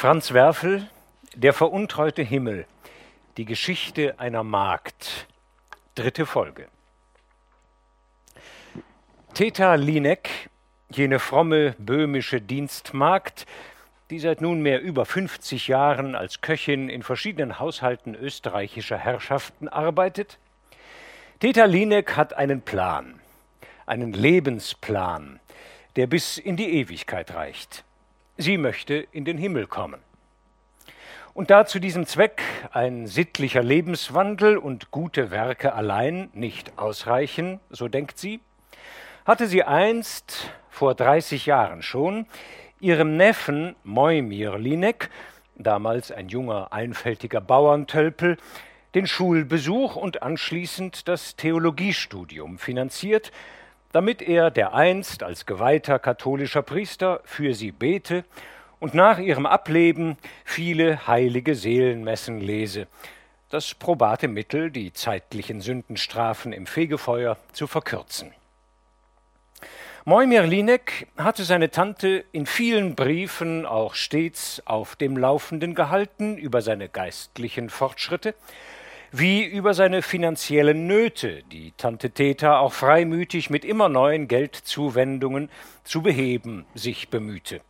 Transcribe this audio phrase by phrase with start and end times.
[0.00, 0.88] Franz Werfel,
[1.34, 2.64] Der veruntreute Himmel,
[3.36, 5.26] die Geschichte einer Magd,
[5.94, 6.68] dritte Folge.
[9.34, 10.48] Theta Linek,
[10.88, 13.44] jene fromme böhmische Dienstmagd,
[14.08, 20.38] die seit nunmehr über 50 Jahren als Köchin in verschiedenen Haushalten österreichischer Herrschaften arbeitet.
[21.40, 23.20] Theta Linek hat einen Plan,
[23.84, 25.40] einen Lebensplan,
[25.96, 27.84] der bis in die Ewigkeit reicht.
[28.40, 30.00] Sie möchte in den Himmel kommen.
[31.34, 32.40] Und da zu diesem Zweck
[32.72, 38.40] ein sittlicher Lebenswandel und gute Werke allein nicht ausreichen, so denkt sie,
[39.26, 42.24] hatte sie einst, vor 30 Jahren schon,
[42.80, 45.10] ihrem Neffen Moimir Linek,
[45.56, 48.38] damals ein junger, einfältiger Bauerntölpel,
[48.94, 53.32] den Schulbesuch und anschließend das Theologiestudium finanziert,
[53.92, 58.24] damit er dereinst als geweihter katholischer Priester für sie bete
[58.78, 62.86] und nach ihrem Ableben viele heilige Seelenmessen lese,
[63.50, 68.32] das probate Mittel, die zeitlichen Sündenstrafen im Fegefeuer zu verkürzen.
[70.06, 76.62] Moimir Linek hatte seine Tante in vielen Briefen auch stets auf dem Laufenden gehalten über
[76.62, 78.34] seine geistlichen Fortschritte,
[79.12, 85.50] wie über seine finanziellen Nöte, die Tante Theta auch freimütig mit immer neuen Geldzuwendungen
[85.84, 87.60] zu beheben sich bemühte.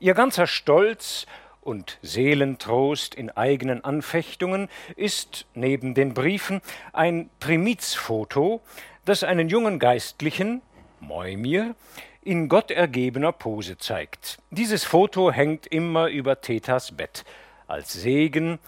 [0.00, 1.26] Ihr ganzer Stolz
[1.60, 6.60] und Seelentrost in eigenen Anfechtungen ist neben den Briefen
[6.92, 8.60] ein Primizfoto,
[9.04, 10.62] das einen jungen Geistlichen,
[11.00, 11.74] Moimir,
[12.22, 14.38] in gottergebener Pose zeigt.
[14.50, 17.24] Dieses Foto hängt immer über Thetas Bett,
[17.66, 18.58] als Segen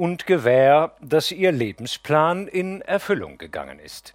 [0.00, 4.14] und Gewähr, dass ihr Lebensplan in Erfüllung gegangen ist.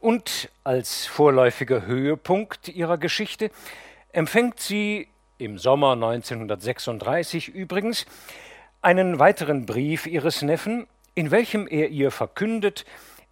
[0.00, 3.50] Und als vorläufiger Höhepunkt ihrer Geschichte
[4.12, 8.06] empfängt sie im Sommer 1936 übrigens
[8.80, 12.86] einen weiteren Brief ihres Neffen, in welchem er ihr verkündet,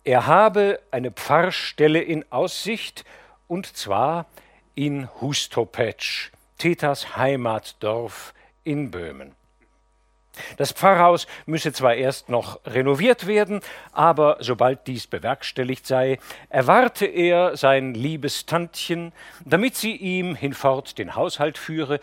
[0.04, 3.06] er habe eine Pfarrstelle in Aussicht,
[3.48, 4.26] und zwar
[4.74, 9.34] in Hustopetsch, Thetas Heimatdorf in Böhmen.
[10.56, 13.60] Das Pfarrhaus müsse zwar erst noch renoviert werden,
[13.92, 19.12] aber sobald dies bewerkstelligt sei, erwarte er sein liebes Tantchen,
[19.44, 22.00] damit sie ihm hinfort den Haushalt führe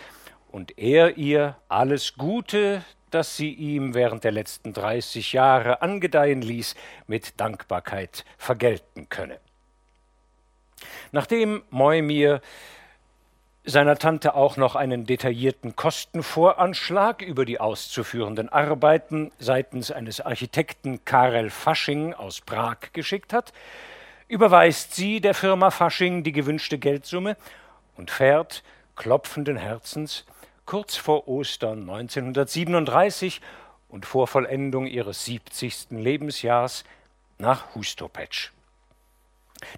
[0.51, 6.75] und er ihr alles Gute, das sie ihm während der letzten dreißig Jahre angedeihen ließ,
[7.07, 9.39] mit Dankbarkeit vergelten könne.
[11.11, 12.41] Nachdem Moimir
[13.69, 21.49] seiner Tante auch noch einen detaillierten Kostenvoranschlag über die auszuführenden Arbeiten seitens eines Architekten Karel
[21.49, 23.53] Fasching aus Prag geschickt hat,
[24.27, 27.37] überweist sie der Firma Fasching die gewünschte Geldsumme
[27.95, 28.63] und fährt
[28.95, 30.25] klopfenden Herzens
[30.65, 33.41] kurz vor Ostern 1937
[33.87, 35.87] und vor Vollendung ihres 70.
[35.91, 36.83] Lebensjahrs
[37.37, 38.51] nach Hustopetsch.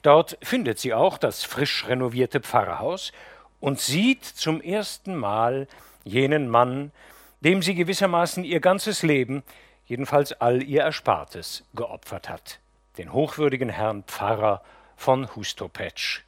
[0.02, 3.12] Dort findet sie auch das frisch renovierte Pfarrhaus
[3.62, 5.68] und sieht zum ersten Mal
[6.04, 6.92] jenen Mann,
[7.40, 9.44] dem sie gewissermaßen ihr ganzes Leben,
[9.86, 12.60] jedenfalls all ihr Erspartes, geopfert hat,
[12.98, 14.62] den hochwürdigen Herrn Pfarrer
[14.98, 16.22] von Hustopetsch.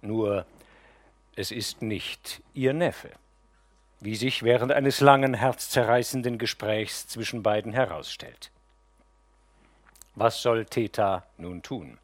[0.00, 0.46] Nur
[1.34, 3.10] es ist nicht ihr Neffe,
[4.00, 8.50] wie sich während eines langen, herzzerreißenden Gesprächs zwischen beiden herausstellt.
[10.14, 11.98] Was soll Theta nun tun?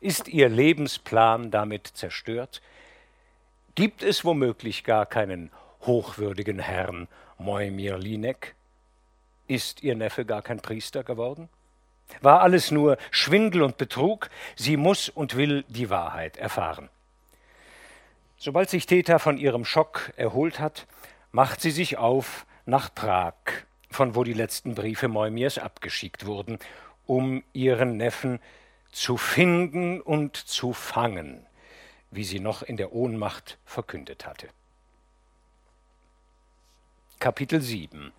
[0.00, 2.62] Ist ihr Lebensplan damit zerstört?
[3.74, 5.50] Gibt es womöglich gar keinen
[5.80, 8.54] hochwürdigen Herrn Moimir Linek?
[9.48, 11.48] Ist ihr Neffe gar kein Priester geworden?
[12.20, 14.28] War alles nur Schwindel und Betrug?
[14.56, 16.90] Sie muss und will die Wahrheit erfahren.
[18.36, 20.86] Sobald sich Theta von ihrem Schock erholt hat,
[21.30, 23.32] macht sie sich auf nach Prag,
[23.90, 26.58] von wo die letzten Briefe Moimirs abgeschickt wurden,
[27.06, 28.38] um ihren Neffen
[28.90, 31.46] zu finden und zu fangen
[32.12, 34.48] wie sie noch in der Ohnmacht verkündet hatte.
[37.18, 38.12] Kapitel 7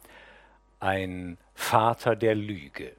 [0.79, 2.93] Ein Vater der Lüge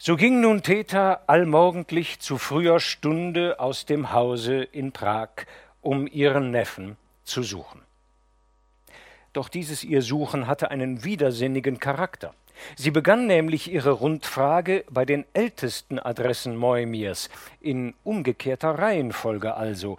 [0.00, 5.30] So ging nun Theta allmorgendlich zu früher Stunde aus dem Hause in Prag,
[5.82, 7.82] um ihren Neffen zu suchen.
[9.32, 12.32] Doch dieses ihr Suchen hatte einen widersinnigen Charakter.
[12.76, 19.98] Sie begann nämlich ihre Rundfrage bei den ältesten Adressen Moimirs, in umgekehrter Reihenfolge also.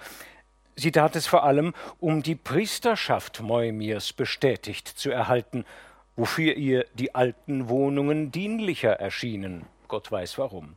[0.76, 5.66] Sie tat es vor allem, um die Priesterschaft Moimirs bestätigt zu erhalten,
[6.16, 10.76] wofür ihr die alten Wohnungen dienlicher erschienen, Gott weiß warum.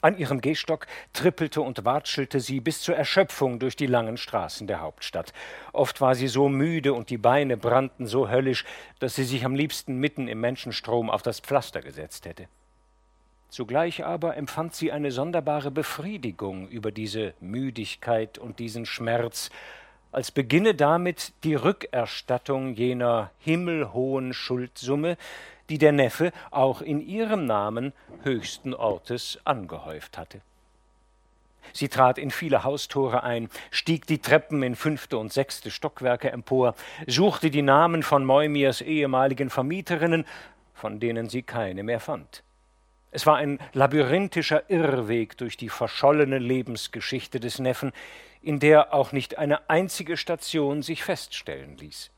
[0.00, 4.80] An ihrem Gehstock trippelte und watschelte sie bis zur Erschöpfung durch die langen Straßen der
[4.80, 5.32] Hauptstadt.
[5.72, 8.64] Oft war sie so müde und die Beine brannten so höllisch,
[9.00, 12.46] dass sie sich am liebsten mitten im Menschenstrom auf das Pflaster gesetzt hätte.
[13.48, 19.50] Zugleich aber empfand sie eine sonderbare Befriedigung über diese Müdigkeit und diesen Schmerz,
[20.12, 25.16] als beginne damit die Rückerstattung jener himmelhohen Schuldsumme,
[25.68, 27.92] die der Neffe auch in ihrem Namen
[28.22, 30.40] höchsten Ortes angehäuft hatte.
[31.72, 36.74] Sie trat in viele Haustore ein, stieg die Treppen in fünfte und sechste Stockwerke empor,
[37.06, 40.24] suchte die Namen von Moimirs ehemaligen Vermieterinnen,
[40.72, 42.42] von denen sie keine mehr fand.
[43.10, 47.92] Es war ein labyrinthischer Irrweg durch die verschollene Lebensgeschichte des Neffen,
[48.42, 52.10] in der auch nicht eine einzige Station sich feststellen ließ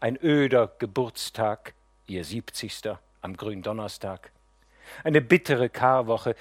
[0.00, 1.74] ein öder Geburtstag,
[2.06, 4.32] ihr siebzigster am Gründonnerstag,
[5.04, 6.34] eine bittere Karwoche,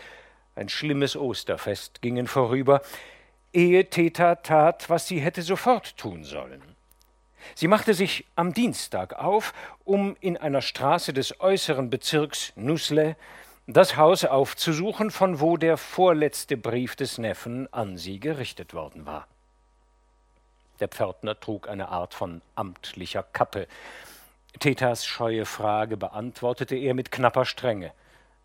[0.56, 2.82] ein schlimmes Osterfest gingen vorüber,
[3.54, 6.62] ehe Theta tat, was sie hätte sofort tun sollen.
[7.56, 9.54] Sie machte sich am Dienstag auf,
[9.86, 13.16] um in einer Straße des äußeren Bezirks Nusle
[13.68, 19.28] das Haus aufzusuchen, von wo der vorletzte Brief des Neffen an sie gerichtet worden war.
[20.80, 23.68] Der Pförtner trug eine Art von amtlicher Kappe.
[24.60, 27.92] Thetas scheue Frage beantwortete er mit knapper Strenge.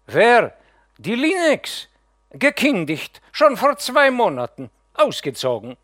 [0.06, 0.56] Wer?
[0.98, 1.88] Die Linex.
[2.31, 5.76] Gekindigt, schon vor zwei Monaten, ausgezogen.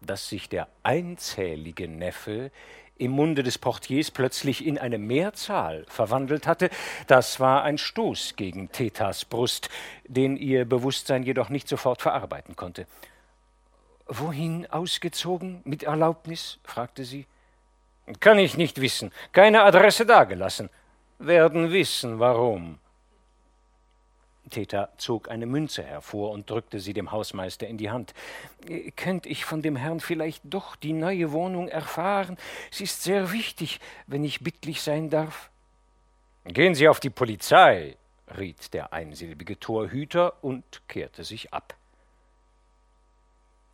[0.00, 2.50] Dass sich der einzählige Neffe
[2.96, 6.70] im Munde des Portiers plötzlich in eine Mehrzahl verwandelt hatte,
[7.06, 9.68] das war ein Stoß gegen Thetas Brust,
[10.04, 12.86] den ihr Bewusstsein jedoch nicht sofort verarbeiten konnte.
[14.08, 16.58] Wohin ausgezogen, mit Erlaubnis?
[16.64, 17.26] fragte sie.
[18.20, 19.12] Kann ich nicht wissen.
[19.32, 20.70] Keine Adresse dagelassen.
[21.18, 22.78] Werden wissen, warum.
[24.48, 28.14] Theta zog eine Münze hervor und drückte sie dem Hausmeister in die Hand.
[28.96, 32.38] Könnt ich von dem Herrn vielleicht doch die neue Wohnung erfahren?
[32.70, 35.50] Sie ist sehr wichtig, wenn ich bittlich sein darf.
[36.44, 37.96] Gehen Sie auf die Polizei,
[38.38, 41.74] riet der einsilbige Torhüter und kehrte sich ab.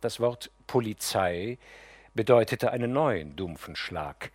[0.05, 1.57] Das Wort Polizei
[2.13, 4.29] bedeutete einen neuen dumpfen Schlag.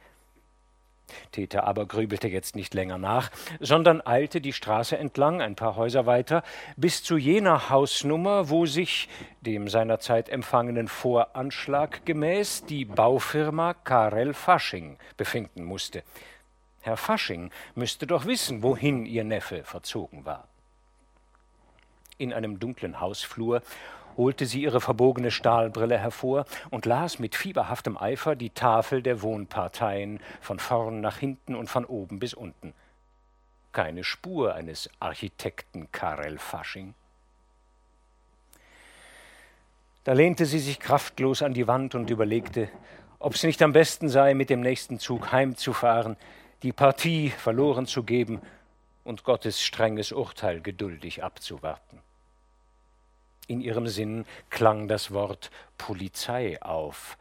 [1.31, 3.31] Täter aber grübelte jetzt nicht länger nach,
[3.61, 6.43] sondern eilte die Straße entlang, ein paar Häuser weiter,
[6.77, 9.09] bis zu jener Hausnummer, wo sich,
[9.43, 16.03] dem seinerzeit empfangenen Voranschlag gemäß, die Baufirma Karel Fasching befinden musste.
[16.81, 20.49] Herr Fasching müsste doch wissen, wohin ihr Neffe verzogen war.
[22.19, 23.63] In einem dunklen Hausflur
[24.17, 30.21] holte sie ihre verbogene Stahlbrille hervor und las mit fieberhaftem Eifer die Tafel der Wohnparteien
[30.41, 32.75] von vorn nach hinten und von oben bis unten.
[33.73, 36.95] Keine Spur eines Architekten Karel Fasching.
[40.05, 42.69] Da lehnte sie sich kraftlos an die Wand und überlegte,
[43.19, 46.17] ob es nicht am besten sei, mit dem nächsten Zug heimzufahren,
[46.63, 48.41] die Partie verloren zu geben
[49.05, 52.01] und Gottes strenges Urteil geduldig abzuwarten.
[53.51, 57.19] In ihrem Sinn klang das Wort Polizei auf.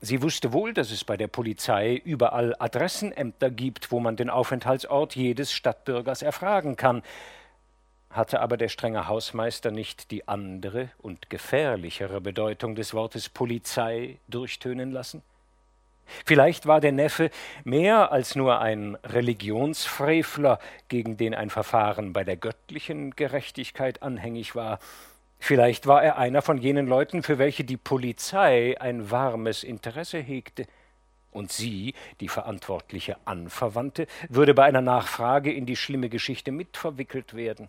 [0.00, 5.14] Sie wusste wohl, dass es bei der Polizei überall Adressenämter gibt, wo man den Aufenthaltsort
[5.14, 7.02] jedes Stadtbürgers erfragen kann,
[8.08, 14.90] hatte aber der strenge Hausmeister nicht die andere und gefährlichere Bedeutung des Wortes Polizei durchtönen
[14.90, 15.20] lassen?
[16.24, 17.30] Vielleicht war der Neffe
[17.64, 24.78] mehr als nur ein Religionsfrevler, gegen den ein Verfahren bei der göttlichen Gerechtigkeit anhängig war,
[25.44, 30.68] Vielleicht war er einer von jenen Leuten, für welche die Polizei ein warmes Interesse hegte.
[31.32, 37.68] Und sie, die verantwortliche Anverwandte, würde bei einer Nachfrage in die schlimme Geschichte mitverwickelt werden.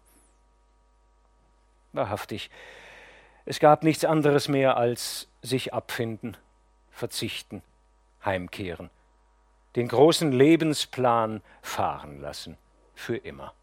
[1.93, 2.51] Wahrhaftig,
[3.45, 6.37] es gab nichts anderes mehr als sich abfinden,
[6.91, 7.63] verzichten,
[8.23, 8.91] heimkehren,
[9.75, 12.55] den großen Lebensplan fahren lassen,
[12.93, 13.55] für immer.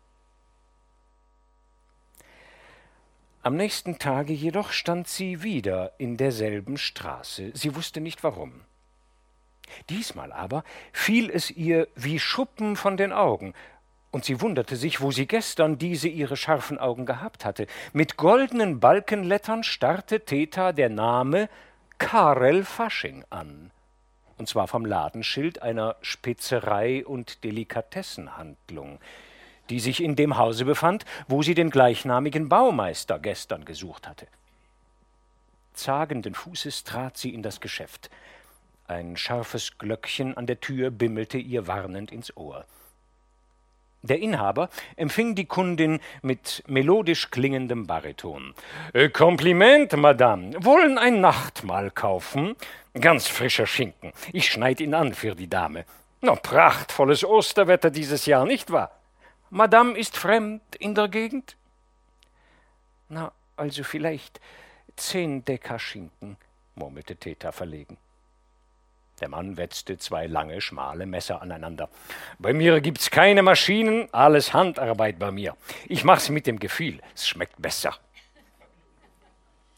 [3.43, 8.61] Am nächsten Tage jedoch stand sie wieder in derselben Straße, sie wusste nicht warum.
[9.89, 13.55] Diesmal aber fiel es ihr wie Schuppen von den Augen,
[14.11, 17.67] und sie wunderte sich, wo sie gestern diese ihre scharfen Augen gehabt hatte.
[17.95, 21.49] Mit goldenen Balkenlettern starrte Theta der Name
[21.97, 23.71] Karel Fasching an,
[24.37, 28.99] und zwar vom Ladenschild einer Spezerei und Delikatessenhandlung,
[29.71, 34.27] die sich in dem Hause befand, wo sie den gleichnamigen Baumeister gestern gesucht hatte.
[35.73, 38.11] Zagenden Fußes trat sie in das Geschäft.
[38.87, 42.67] Ein scharfes Glöckchen an der Tür bimmelte ihr warnend ins Ohr.
[44.03, 48.55] Der Inhaber empfing die Kundin mit melodisch klingendem Bariton.
[48.95, 50.53] Äh, Kompliment, Madame.
[50.65, 52.57] Wollen ein Nachtmahl kaufen?
[52.99, 54.13] Ganz frischer Schinken.
[54.33, 55.85] Ich schneid ihn an für die Dame.
[56.23, 59.00] Na, prachtvolles Osterwetter dieses Jahr, nicht wahr?
[59.51, 61.57] Madame ist fremd in der Gegend?
[63.09, 64.41] Na, also vielleicht
[64.95, 66.37] zehn Decker Schinken,
[66.77, 67.99] murmelte Theta verlegen.
[69.21, 71.91] Der Mann wetzte zwei lange, schmale Messer aneinander.
[72.39, 75.57] Bei mir gibt's keine Maschinen, alles Handarbeit bei mir.
[75.87, 77.97] Ich mach's mit dem Gefühl, es schmeckt besser.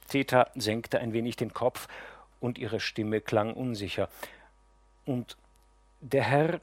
[0.09, 1.89] Theta senkte ein wenig den Kopf
[2.41, 4.11] und ihre Stimme klang unsicher.
[5.07, 5.39] Und
[6.01, 6.61] der Herr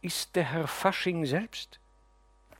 [0.00, 1.80] ist der Herr Fasching selbst?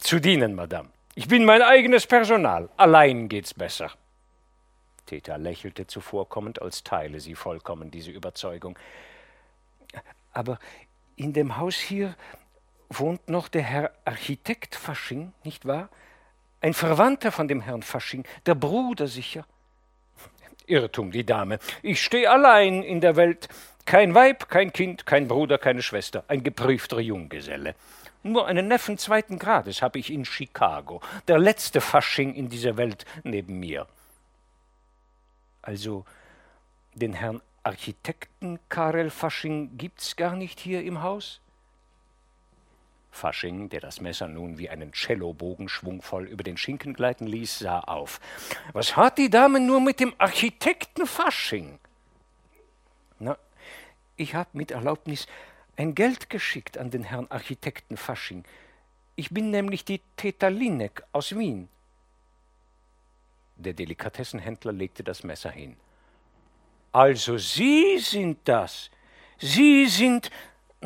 [0.04, 0.90] Zu dienen, Madame.
[1.14, 2.68] Ich bin mein eigenes Personal.
[2.76, 3.90] Allein geht's besser.
[5.06, 8.78] Theta lächelte zuvorkommend, als teile sie vollkommen diese Überzeugung.
[10.34, 10.58] Aber
[11.16, 12.16] in dem Haus hier
[12.90, 15.88] wohnt noch der Herr Architekt Fasching, nicht wahr?
[16.60, 19.46] Ein Verwandter von dem Herrn Fasching, der Bruder sicher.
[20.66, 21.58] Irrtum, die Dame.
[21.80, 23.48] Ich stehe allein in der Welt.
[23.86, 26.24] Kein Weib, kein Kind, kein Bruder, keine Schwester.
[26.28, 27.74] Ein geprüfter Junggeselle.
[28.24, 31.02] Nur einen Neffen zweiten Grades habe ich in Chicago.
[31.28, 33.86] Der letzte Fasching in dieser Welt neben mir.
[35.60, 36.06] Also
[36.94, 41.40] den Herrn Architekten Karel Fasching gibt's gar nicht hier im Haus?
[43.10, 47.80] Fasching, der das Messer nun wie einen Cellobogen schwungvoll über den Schinken gleiten ließ, sah
[47.80, 48.20] auf.
[48.72, 51.78] Was hat die Dame nur mit dem Architekten Fasching?
[53.18, 53.36] Na,
[54.16, 55.26] ich hab mit Erlaubnis
[55.76, 58.44] ein Geld geschickt an den Herrn Architekten Fasching.
[59.16, 61.68] Ich bin nämlich die Teta Linek aus Wien.
[63.56, 65.76] Der Delikatessenhändler legte das Messer hin.
[66.92, 68.90] Also Sie sind das.
[69.38, 70.30] Sie sind.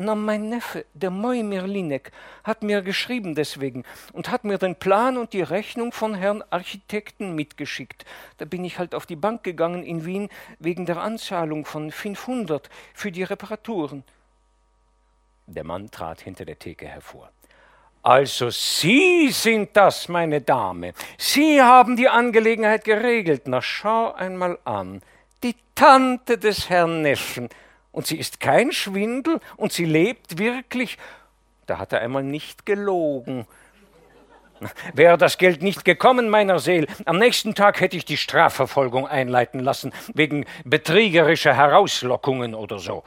[0.01, 2.13] Na, mein Neffe, der Moimir Linek,
[2.45, 7.35] hat mir geschrieben deswegen und hat mir den Plan und die Rechnung von Herrn Architekten
[7.35, 8.05] mitgeschickt.
[8.37, 12.69] Da bin ich halt auf die Bank gegangen in Wien wegen der Anzahlung von 500
[12.93, 14.05] für die Reparaturen.
[15.49, 17.29] Der Mann trat hinter der Theke hervor.
[18.03, 20.93] Also Sie sind das, meine Dame.
[21.17, 23.43] Sie haben die Angelegenheit geregelt.
[23.45, 25.01] Na, schau einmal an
[25.43, 27.49] die Tante des Herrn Neffen.
[27.91, 30.97] Und sie ist kein Schwindel und sie lebt wirklich.
[31.65, 33.47] Da hat er einmal nicht gelogen.
[34.93, 39.59] Wäre das Geld nicht gekommen, meiner Seel, am nächsten Tag hätte ich die Strafverfolgung einleiten
[39.59, 43.03] lassen, wegen betrügerischer Herauslockungen oder so.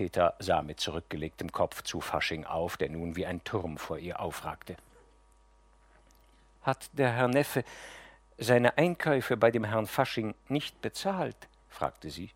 [0.00, 4.18] Theta sah mit zurückgelegtem Kopf zu Fasching auf, der nun wie ein Turm vor ihr
[4.18, 4.76] aufragte.
[6.62, 7.64] Hat der Herr Neffe
[8.38, 11.36] seine Einkäufe bei dem Herrn Fasching nicht bezahlt?
[11.68, 12.30] fragte sie.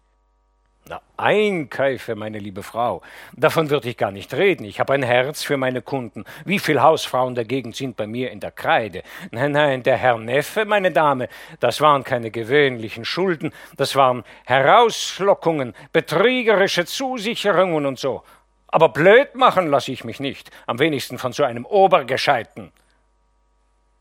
[0.86, 3.00] Na, Einkäufe, meine liebe Frau,
[3.32, 4.64] davon würde ich gar nicht reden.
[4.64, 6.24] Ich habe ein Herz für meine Kunden.
[6.44, 9.02] Wie viele Hausfrauen dagegen sind bei mir in der Kreide?
[9.30, 11.28] Nein, nein, der Herr Neffe, meine Dame,
[11.60, 18.22] das waren keine gewöhnlichen Schulden, das waren Herauslockungen, betrügerische Zusicherungen und so.
[18.68, 22.72] Aber blöd machen lasse ich mich nicht, am wenigsten von so einem Obergescheiten.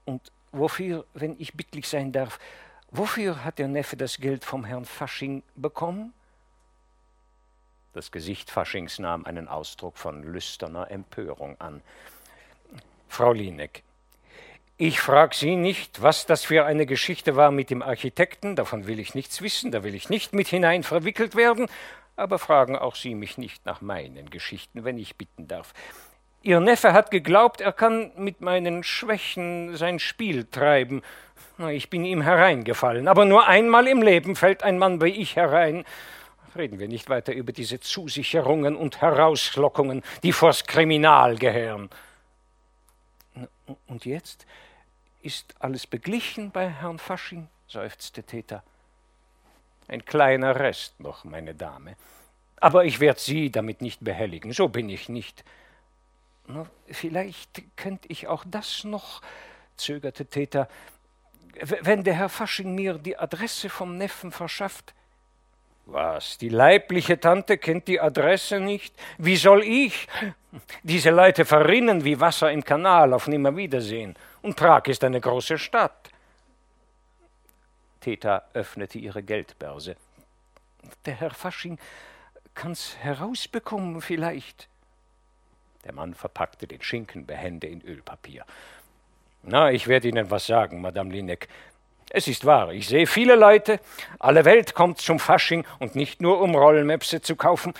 [0.03, 2.37] Und Wofür, wenn ich bittlich sein darf,
[2.91, 6.13] wofür hat der Neffe das Geld vom Herrn Fasching bekommen?
[7.93, 11.81] Das Gesicht Faschings nahm einen Ausdruck von lüsterner Empörung an.
[13.07, 13.83] Frau Lieneck,
[14.77, 19.00] ich frage Sie nicht, was das für eine Geschichte war mit dem Architekten, davon will
[19.00, 21.67] ich nichts wissen, da will ich nicht mit hinein verwickelt werden,
[22.15, 25.71] aber fragen auch Sie mich nicht nach meinen Geschichten, wenn ich bitten darf.
[26.41, 31.03] Ihr Neffe hat geglaubt, er kann mit meinen Schwächen sein Spiel treiben.
[31.69, 35.85] Ich bin ihm hereingefallen, aber nur einmal im Leben fällt ein Mann wie ich herein.
[36.55, 41.89] Reden wir nicht weiter über diese Zusicherungen und Herauslockungen, die vors Kriminal gehören.
[43.88, 44.45] Und jetzt
[45.22, 48.63] ist alles beglichen bei Herrn Fasching, seufzte Täter.
[49.88, 51.95] Ein kleiner Rest noch, meine Dame.
[52.57, 55.43] Aber ich werde Sie damit nicht behelligen, so bin ich nicht.
[56.88, 59.22] Vielleicht könnte ich auch das noch,
[59.75, 60.67] zögerte Täter,
[61.60, 64.93] wenn der Herr Fasching mir die Adresse vom Neffen verschafft.
[65.85, 68.95] Was, die leibliche Tante kennt die Adresse nicht?
[69.17, 70.07] Wie soll ich?
[70.83, 74.15] Diese Leute verrinnen wie Wasser im Kanal auf Nimmerwiedersehen.
[74.41, 76.09] Und Prag ist eine große Stadt.
[77.99, 79.95] Theta öffnete ihre Geldbörse.
[81.05, 81.79] Der Herr Fasching
[82.53, 84.67] kann's herausbekommen vielleicht.
[85.85, 88.45] Der Mann verpackte den Schinken behende in Ölpapier.
[89.43, 91.49] Na, ich werde Ihnen was sagen, Madame Lineck.
[92.15, 93.79] Es ist wahr, ich sehe viele Leute,
[94.20, 97.74] alle Welt kommt zum Fasching und nicht nur um Rollmäpse zu kaufen.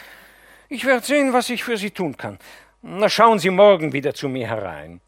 [0.70, 2.40] Ich werde sehen, was ich für Sie tun kann.
[2.82, 5.02] Na, schauen Sie morgen wieder zu mir herein.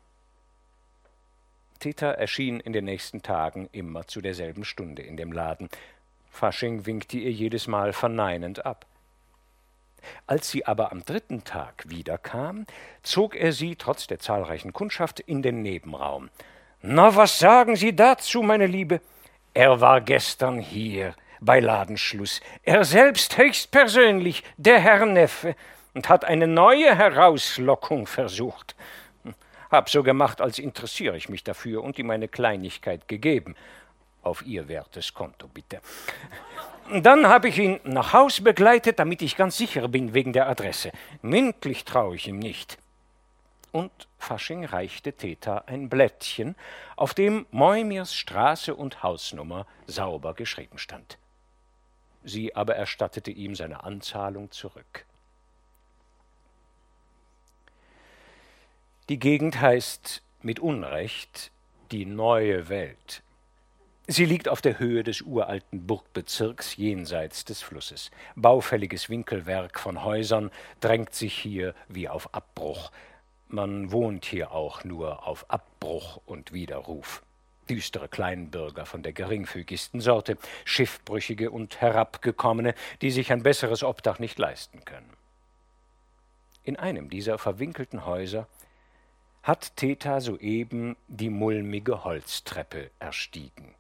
[1.80, 5.70] Theta erschien in den nächsten Tagen immer zu derselben Stunde in dem Laden.
[6.30, 8.86] Fasching winkte ihr jedes Mal verneinend ab.
[10.28, 12.68] Als sie aber am dritten Tag wiederkam,
[13.02, 16.30] zog er sie trotz der zahlreichen Kundschaft in den Nebenraum.
[16.84, 19.02] Na, was sagen Sie dazu, meine Liebe?
[19.56, 25.56] Er war gestern hier bei Ladenschluss, er selbst höchstpersönlich, der Herr Neffe,
[25.94, 28.76] und hat eine neue Herauslockung versucht.
[29.72, 33.56] Hab so gemacht, als interessiere ich mich dafür und ihm eine Kleinigkeit gegeben.
[34.24, 35.80] Auf Ihr wertes Konto, bitte.
[36.92, 40.92] Dann habe ich ihn nach Haus begleitet, damit ich ganz sicher bin wegen der Adresse.
[41.22, 42.78] Mündlich traue ich ihm nicht.
[43.72, 43.92] Und
[44.26, 46.56] Fasching reichte Theta ein Blättchen,
[46.96, 51.18] auf dem Moimirs Straße und Hausnummer sauber geschrieben stand.
[52.24, 55.06] Sie aber erstattete ihm seine Anzahlung zurück.
[59.10, 61.52] Die Gegend heißt mit Unrecht
[61.92, 63.22] die neue Welt.
[64.08, 68.10] Sie liegt auf der Höhe des uralten Burgbezirks jenseits des Flusses.
[68.36, 72.92] Baufälliges Winkelwerk von Häusern drängt sich hier wie auf Abbruch.
[73.48, 77.22] Man wohnt hier auch nur auf Abbruch und Widerruf.
[77.70, 84.38] Düstere Kleinbürger von der geringfügigsten Sorte, Schiffbrüchige und Herabgekommene, die sich ein besseres Obdach nicht
[84.38, 85.12] leisten können.
[86.64, 88.48] In einem dieser verwinkelten Häuser
[89.44, 93.76] hat Theta soeben die mulmige Holztreppe erstiegen.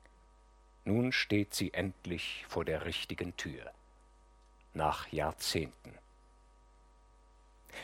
[0.83, 3.71] Nun steht sie endlich vor der richtigen Tür.
[4.75, 5.97] Nach Jahrzehnten.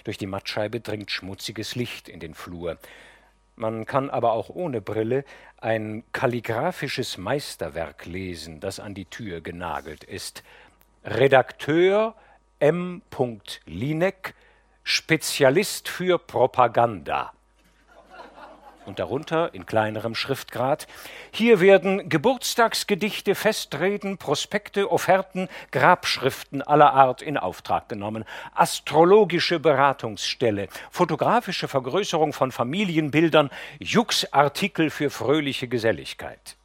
[0.03, 2.77] Durch die Mattscheibe dringt schmutziges Licht in den Flur.
[3.55, 5.24] Man kann aber auch ohne Brille
[5.57, 10.43] ein kalligraphisches Meisterwerk lesen, das an die Tür genagelt ist.
[11.03, 12.15] Redakteur
[12.60, 13.01] M.
[13.65, 14.33] Linek,
[14.83, 17.33] Spezialist für Propaganda
[18.85, 20.88] und darunter in kleinerem Schriftgrad.
[21.31, 31.67] Hier werden Geburtstagsgedichte, Festreden, Prospekte, Offerten, Grabschriften aller Art in Auftrag genommen, astrologische Beratungsstelle, fotografische
[31.67, 36.57] Vergrößerung von Familienbildern, Jux-Artikel für fröhliche Geselligkeit.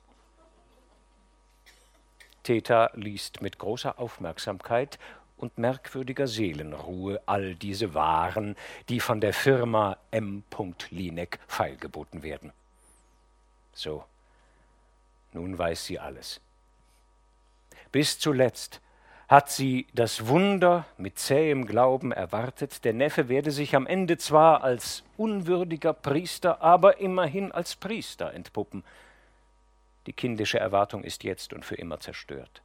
[2.46, 5.00] Theta liest mit großer Aufmerksamkeit
[5.36, 8.56] und merkwürdiger Seelenruhe all diese Waren,
[8.88, 10.44] die von der Firma M.
[10.90, 12.52] Linek feilgeboten werden.
[13.72, 14.04] So,
[15.32, 16.40] nun weiß sie alles.
[17.92, 18.80] Bis zuletzt
[19.28, 24.62] hat sie das Wunder mit zähem Glauben erwartet, der Neffe werde sich am Ende zwar
[24.62, 28.84] als unwürdiger Priester, aber immerhin als Priester entpuppen.
[30.06, 32.62] Die kindische Erwartung ist jetzt und für immer zerstört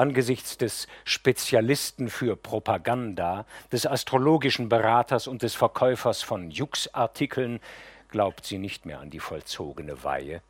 [0.00, 7.60] angesichts des Spezialisten für Propaganda, des astrologischen Beraters und des Verkäufers von Jux-Artikeln,
[8.08, 10.40] glaubt sie nicht mehr an die vollzogene Weihe.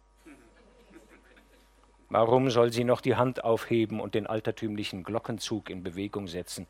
[2.09, 6.67] Warum soll sie noch die Hand aufheben und den altertümlichen Glockenzug in Bewegung setzen?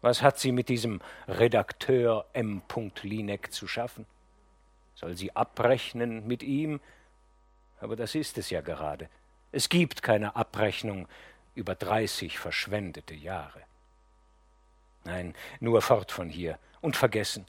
[0.00, 2.62] Was hat sie mit diesem Redakteur M.
[3.02, 4.06] Linek zu schaffen?
[4.94, 6.80] Soll sie abrechnen mit ihm?
[7.80, 9.08] Aber das ist es ja gerade.
[9.52, 11.06] Es gibt keine Abrechnung
[11.56, 13.60] über dreißig verschwendete Jahre.
[15.04, 17.46] Nein, nur fort von hier und vergessen.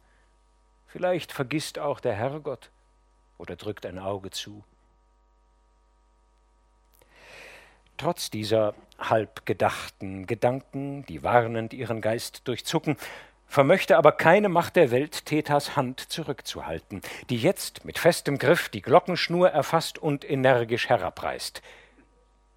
[0.87, 2.71] Vielleicht vergisst auch der Herrgott
[3.37, 4.63] oder drückt ein Auge zu.
[7.97, 12.95] Trotz dieser halbgedachten Gedanken, die warnend ihren Geist durchzucken,
[13.47, 18.81] vermöchte aber keine Macht der Welt Thetas Hand zurückzuhalten, die jetzt mit festem Griff die
[18.81, 21.61] Glockenschnur erfasst und energisch herabreißt.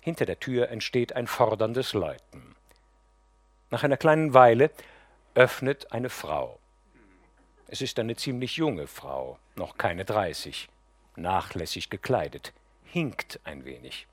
[0.01, 2.57] Hinter der Tür entsteht ein forderndes Läuten.
[3.71, 4.71] Nach einer kleinen Weile
[5.35, 6.59] öffnet eine Frau.
[7.69, 10.69] Es ist eine ziemlich junge Frau, noch keine dreißig,
[11.17, 12.53] nachlässig gekleidet,
[12.85, 14.09] hinkt ein wenig.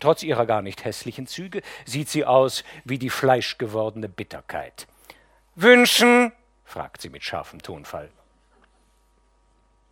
[0.00, 4.86] Trotz ihrer gar nicht hässlichen Züge sieht sie aus wie die fleischgewordene Bitterkeit.
[5.54, 6.32] Wünschen?
[6.64, 8.10] fragt sie mit scharfem Tonfall.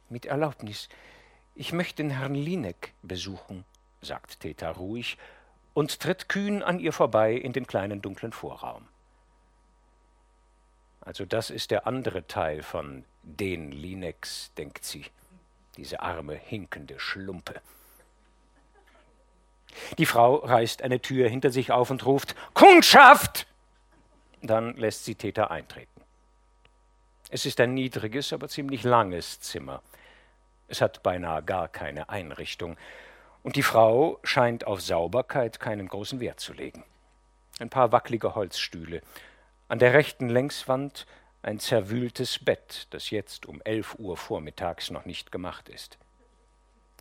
[0.08, 0.88] Mit Erlaubnis,
[1.54, 3.64] ich möchte den Herrn Linek besuchen,
[4.06, 5.18] sagt Theta ruhig
[5.74, 8.88] und tritt kühn an ihr vorbei in den kleinen dunklen Vorraum.
[11.00, 15.04] Also das ist der andere Teil von den Linex, denkt sie,
[15.76, 17.60] diese arme, hinkende Schlumpe.
[19.98, 23.46] Die Frau reißt eine Tür hinter sich auf und ruft Kundschaft.
[24.42, 26.00] Dann lässt sie Theta eintreten.
[27.28, 29.82] Es ist ein niedriges, aber ziemlich langes Zimmer.
[30.68, 32.76] Es hat beinahe gar keine Einrichtung.
[33.46, 36.82] Und die Frau scheint auf Sauberkeit keinen großen Wert zu legen.
[37.60, 39.02] Ein paar wackelige Holzstühle,
[39.68, 41.06] an der rechten Längswand
[41.42, 45.96] ein zerwühltes Bett, das jetzt um elf Uhr vormittags noch nicht gemacht ist.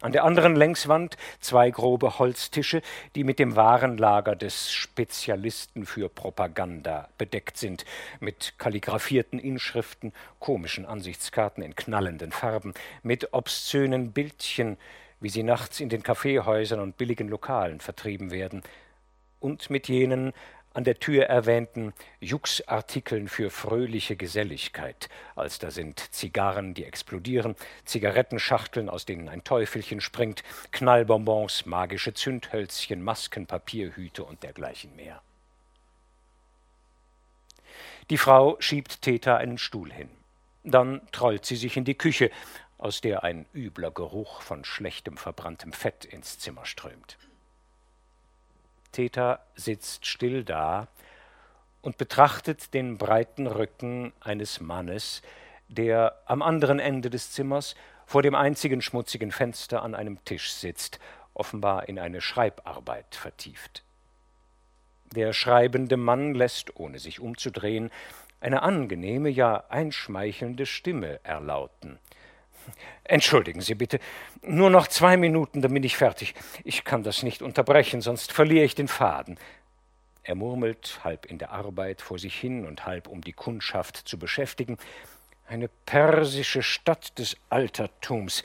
[0.02, 2.84] An der anderen Längswand zwei grobe Holztische,
[3.16, 7.86] die mit dem Warenlager des Spezialisten für Propaganda bedeckt sind,
[8.20, 14.78] mit kalligraphierten Inschriften, komischen Ansichtskarten in knallenden Farben, mit obszönen Bildchen,
[15.20, 18.64] wie sie nachts in den Kaffeehäusern und billigen Lokalen vertrieben werden,
[19.40, 20.34] und mit jenen
[20.76, 28.90] an der Tür erwähnten Jux-Artikeln für fröhliche Geselligkeit, als da sind Zigarren, die explodieren, Zigarettenschachteln,
[28.90, 35.22] aus denen ein Teufelchen springt, Knallbonbons, magische Zündhölzchen, Masken, Papierhüte und dergleichen mehr.
[38.10, 40.10] Die Frau schiebt Theta einen Stuhl hin.
[40.66, 42.32] Dann trollt sie sich in die Küche,
[42.86, 47.18] aus der ein übler Geruch von schlechtem verbranntem Fett ins Zimmer strömt.
[48.92, 50.88] Täter sitzt still da
[51.82, 55.24] und betrachtet den breiten Rücken eines Mannes,
[55.68, 57.74] der am anderen Ende des Zimmers
[58.06, 61.00] vor dem einzigen schmutzigen Fenster an einem Tisch sitzt,
[61.34, 63.84] offenbar in eine Schreibarbeit vertieft.
[65.16, 67.90] Der schreibende Mann lässt, ohne sich umzudrehen,
[68.42, 71.98] eine angenehme, ja einschmeichelnde Stimme erlauten.
[73.04, 74.00] Entschuldigen Sie bitte,
[74.42, 76.34] nur noch zwei Minuten, dann bin ich fertig.
[76.64, 79.38] Ich kann das nicht unterbrechen, sonst verliere ich den Faden.
[80.24, 84.18] Er murmelt, halb in der Arbeit vor sich hin und halb um die Kundschaft zu
[84.18, 84.78] beschäftigen.
[85.48, 88.44] Eine persische Stadt des Altertums,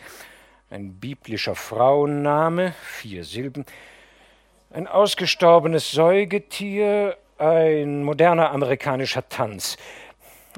[0.69, 3.65] ein biblischer Frauenname, vier Silben,
[4.73, 9.79] ein ausgestorbenes Säugetier, ein moderner amerikanischer Tanz.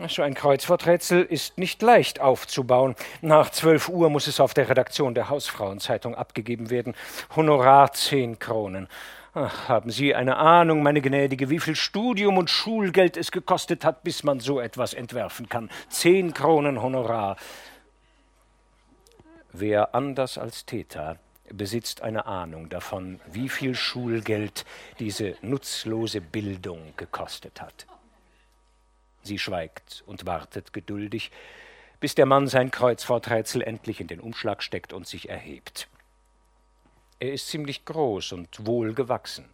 [0.08, 2.96] So ein Kreuzworträtsel ist nicht leicht aufzubauen.
[3.20, 6.94] Nach zwölf Uhr muss es auf der Redaktion der Hausfrauenzeitung abgegeben werden.
[7.36, 8.88] Honorar zehn Kronen.
[9.34, 14.02] Ach, haben Sie eine Ahnung, meine Gnädige, wie viel Studium und Schulgeld es gekostet hat,
[14.02, 15.70] bis man so etwas entwerfen kann?
[15.90, 17.36] Zehn Kronen Honorar.
[19.52, 21.16] Wer anders als Theta
[21.50, 24.64] besitzt eine Ahnung davon, wie viel Schulgeld
[24.98, 27.86] diese nutzlose Bildung gekostet hat.
[29.22, 31.30] Sie schweigt und wartet geduldig,
[32.00, 35.88] bis der Mann sein Kreuzworträtsel endlich in den Umschlag steckt und sich erhebt.
[37.20, 39.48] Er ist ziemlich groß und wohlgewachsen.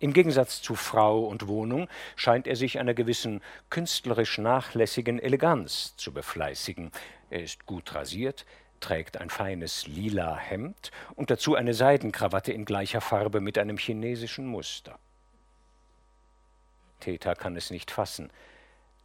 [0.00, 6.12] Im Gegensatz zu Frau und Wohnung scheint er sich einer gewissen künstlerisch nachlässigen Eleganz zu
[6.12, 6.90] befleißigen.
[7.30, 8.44] Er ist gut rasiert,
[8.80, 14.46] trägt ein feines lila Hemd und dazu eine Seidenkrawatte in gleicher Farbe mit einem chinesischen
[14.46, 14.98] Muster.
[16.98, 18.30] Theta kann es nicht fassen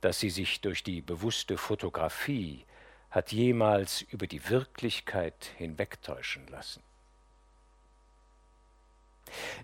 [0.04, 2.66] dass sie sich durch die bewusste Fotografie
[3.10, 6.84] hat jemals über die Wirklichkeit hinwegtäuschen lassen.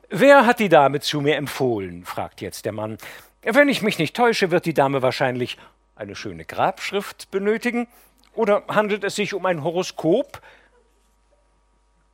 [0.10, 2.06] Wer hat die Dame zu mir empfohlen?
[2.06, 2.98] fragt jetzt der Mann.
[3.42, 5.58] Wenn ich mich nicht täusche, wird die Dame wahrscheinlich
[5.96, 7.88] eine schöne Grabschrift benötigen.
[8.34, 10.42] Oder handelt es sich um ein Horoskop?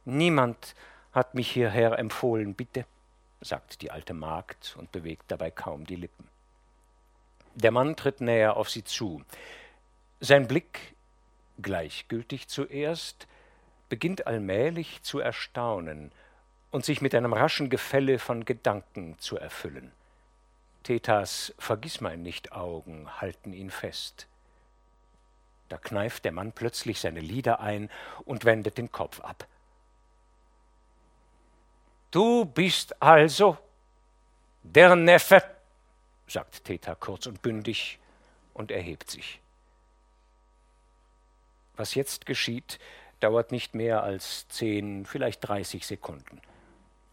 [0.05, 0.73] Niemand
[1.11, 2.85] hat mich hierher empfohlen, bitte,
[3.41, 6.34] sagt die alte Magd und bewegt dabei kaum die Lippen.
[7.55, 9.23] Der Mann tritt näher auf sie zu.
[10.19, 10.95] Sein Blick,
[11.61, 13.27] gleichgültig zuerst,
[13.87, 16.11] beginnt allmählich zu erstaunen
[16.71, 19.93] und sich mit einem raschen Gefälle von Gedanken zu erfüllen.
[20.83, 24.27] Thetas Vergissmeinnicht-Augen halten ihn fest.
[25.69, 27.89] Da kneift der Mann plötzlich seine Lider ein
[28.25, 29.47] und wendet den Kopf ab.
[32.11, 33.57] Du bist also
[34.61, 35.54] der Neffe
[36.27, 37.99] sagt Theta kurz und bündig
[38.53, 39.39] und erhebt sich.
[41.75, 42.79] Was jetzt geschieht,
[43.19, 46.41] dauert nicht mehr als zehn, vielleicht dreißig Sekunden.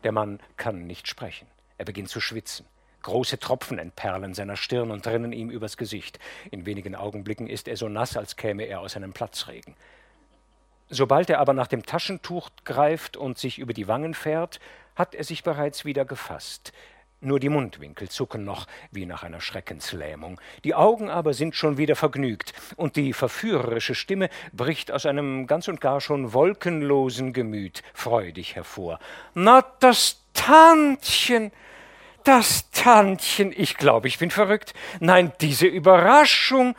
[0.04, 1.46] Der Mann kann nicht sprechen.
[1.78, 2.66] Er beginnt zu schwitzen.
[3.02, 6.20] Große Tropfen entperlen seiner Stirn und rinnen ihm übers Gesicht.
[6.52, 9.74] In wenigen Augenblicken ist er so nass, als käme er aus einem Platzregen.
[10.88, 14.60] Sobald er aber nach dem Taschentuch greift und sich über die Wangen fährt,
[14.94, 16.72] hat er sich bereits wieder gefasst.
[17.24, 21.94] Nur die Mundwinkel zucken noch wie nach einer Schreckenslähmung, die Augen aber sind schon wieder
[21.94, 28.56] vergnügt, und die verführerische Stimme bricht aus einem ganz und gar schon wolkenlosen Gemüt freudig
[28.56, 28.98] hervor.
[29.34, 31.52] Na, das Tantchen!
[32.24, 33.52] Das Tantchen!
[33.56, 34.74] Ich glaube, ich bin verrückt.
[34.98, 36.74] Nein, diese Überraschung!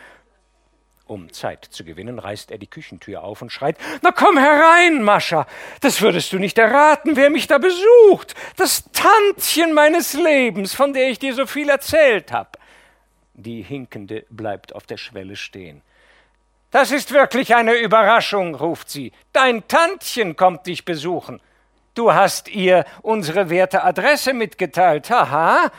[1.13, 5.45] Um Zeit zu gewinnen, reißt er die Küchentür auf und schreit Na komm herein, Mascha.
[5.81, 8.33] Das würdest du nicht erraten, wer mich da besucht.
[8.55, 12.57] Das Tantchen meines Lebens, von der ich dir so viel erzählt hab.
[13.35, 15.83] Die Hinkende bleibt auf der Schwelle stehen.
[16.71, 19.11] Das ist wirklich eine Überraschung, ruft sie.
[19.33, 21.41] Dein Tantchen kommt dich besuchen.
[21.93, 25.11] Du hast ihr unsere werte Adresse mitgeteilt.
[25.11, 25.71] Haha.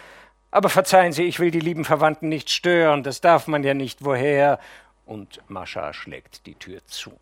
[0.53, 4.05] Aber verzeihen Sie, ich will die lieben Verwandten nicht stören, das darf man ja nicht,
[4.05, 4.61] woher?
[5.05, 7.19] Und Mascha schlägt die Tür zu.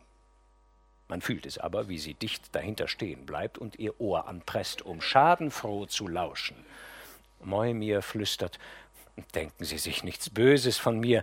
[1.09, 5.01] Man fühlt es aber, wie sie dicht dahinter stehen bleibt und ihr Ohr anpresst, um
[5.01, 6.57] schadenfroh zu lauschen.
[7.41, 8.59] Moimir flüstert,
[9.35, 11.23] Denken Sie sich nichts Böses von mir,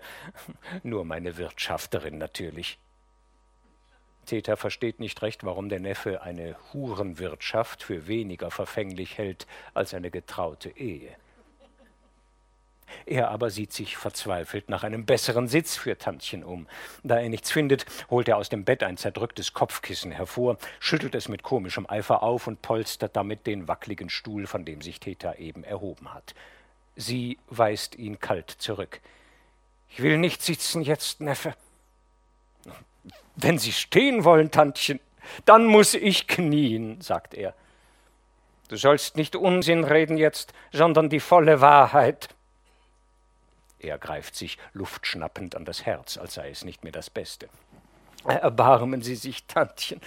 [0.84, 2.78] nur meine Wirtschafterin natürlich.
[4.28, 10.12] Theta versteht nicht recht, warum der Neffe eine Hurenwirtschaft für weniger verfänglich hält als eine
[10.12, 11.15] getraute Ehe.
[13.06, 16.67] Er aber sieht sich verzweifelt nach einem besseren Sitz für Tantchen um.
[17.04, 21.28] Da er nichts findet, holt er aus dem Bett ein zerdrücktes Kopfkissen hervor, schüttelt es
[21.28, 25.63] mit komischem Eifer auf und polstert damit den wackligen Stuhl, von dem sich Theta eben
[25.63, 26.34] erhoben hat.
[26.95, 28.99] Sie weist ihn kalt zurück.
[29.89, 31.56] Ich will nicht sitzen jetzt, Neffe.
[33.36, 34.99] Wenn Sie stehen wollen, Tantchen,
[35.45, 37.54] dann muss ich knien, sagt er.
[38.67, 42.30] Du sollst nicht Unsinn reden jetzt, sondern die volle Wahrheit.
[43.80, 47.50] Er greift sich luftschnappend an das Herz, als sei es nicht mehr das Beste.
[48.26, 50.02] Erbarmen Sie sich, Tantchen.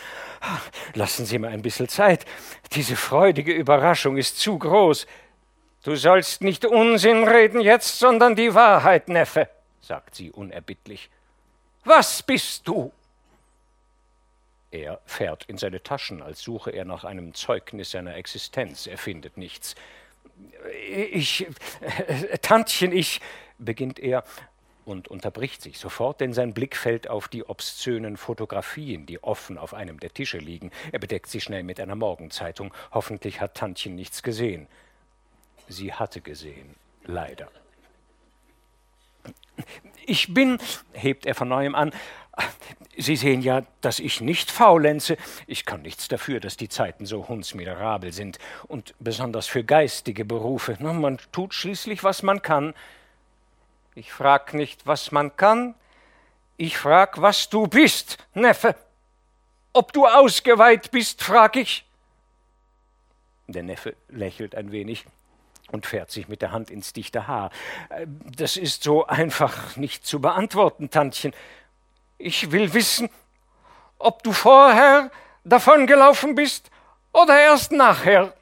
[0.94, 2.26] Lassen Sie mir ein bisschen Zeit.
[2.72, 5.06] Diese freudige Überraschung ist zu groß.
[5.82, 9.48] Du sollst nicht Unsinn reden jetzt, sondern die Wahrheit, Neffe,
[9.80, 11.10] sagt sie unerbittlich.
[11.84, 12.92] Was bist du?
[14.70, 18.86] Er fährt in seine Taschen, als suche er nach einem Zeugnis seiner Existenz.
[18.86, 19.74] Er findet nichts.
[20.92, 21.46] Ich,
[21.80, 23.20] äh, Tantchen, ich,
[23.64, 24.24] beginnt er
[24.84, 29.74] und unterbricht sich sofort, denn sein Blick fällt auf die obszönen Fotografien, die offen auf
[29.74, 30.70] einem der Tische liegen.
[30.90, 32.74] Er bedeckt sie schnell mit einer Morgenzeitung.
[32.90, 34.66] Hoffentlich hat Tantchen nichts gesehen.
[35.68, 37.48] Sie hatte gesehen, leider.
[40.04, 40.58] Ich bin,
[40.92, 41.92] hebt er von neuem an,
[42.96, 45.16] Sie sehen ja, dass ich nicht faulenze.
[45.46, 48.38] Ich kann nichts dafür, dass die Zeiten so hundsmiserabel sind.
[48.68, 50.76] Und besonders für geistige Berufe.
[50.78, 52.74] Na, man tut schließlich, was man kann.
[53.94, 55.74] Ich frag nicht, was man kann.
[56.56, 58.74] Ich frag, was du bist, Neffe.
[59.72, 61.84] Ob du ausgeweiht bist, frag ich.
[63.48, 65.04] Der Neffe lächelt ein wenig
[65.72, 67.50] und fährt sich mit der Hand ins dichte Haar.
[68.06, 71.34] Das ist so einfach nicht zu beantworten, Tantchen.
[72.18, 73.10] Ich will wissen,
[73.98, 75.10] ob du vorher
[75.44, 76.70] davongelaufen bist
[77.12, 78.34] oder erst nachher.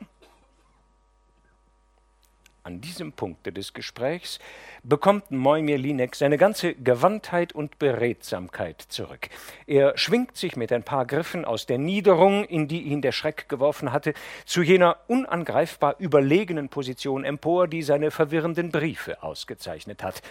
[2.62, 4.38] An diesem Punkte des Gesprächs
[4.82, 9.28] bekommt Moimir Linek seine ganze Gewandtheit und Beredsamkeit zurück.
[9.66, 13.48] Er schwingt sich mit ein paar Griffen aus der Niederung, in die ihn der Schreck
[13.48, 14.14] geworfen hatte,
[14.44, 20.22] zu jener unangreifbar überlegenen Position empor, die seine verwirrenden Briefe ausgezeichnet hat.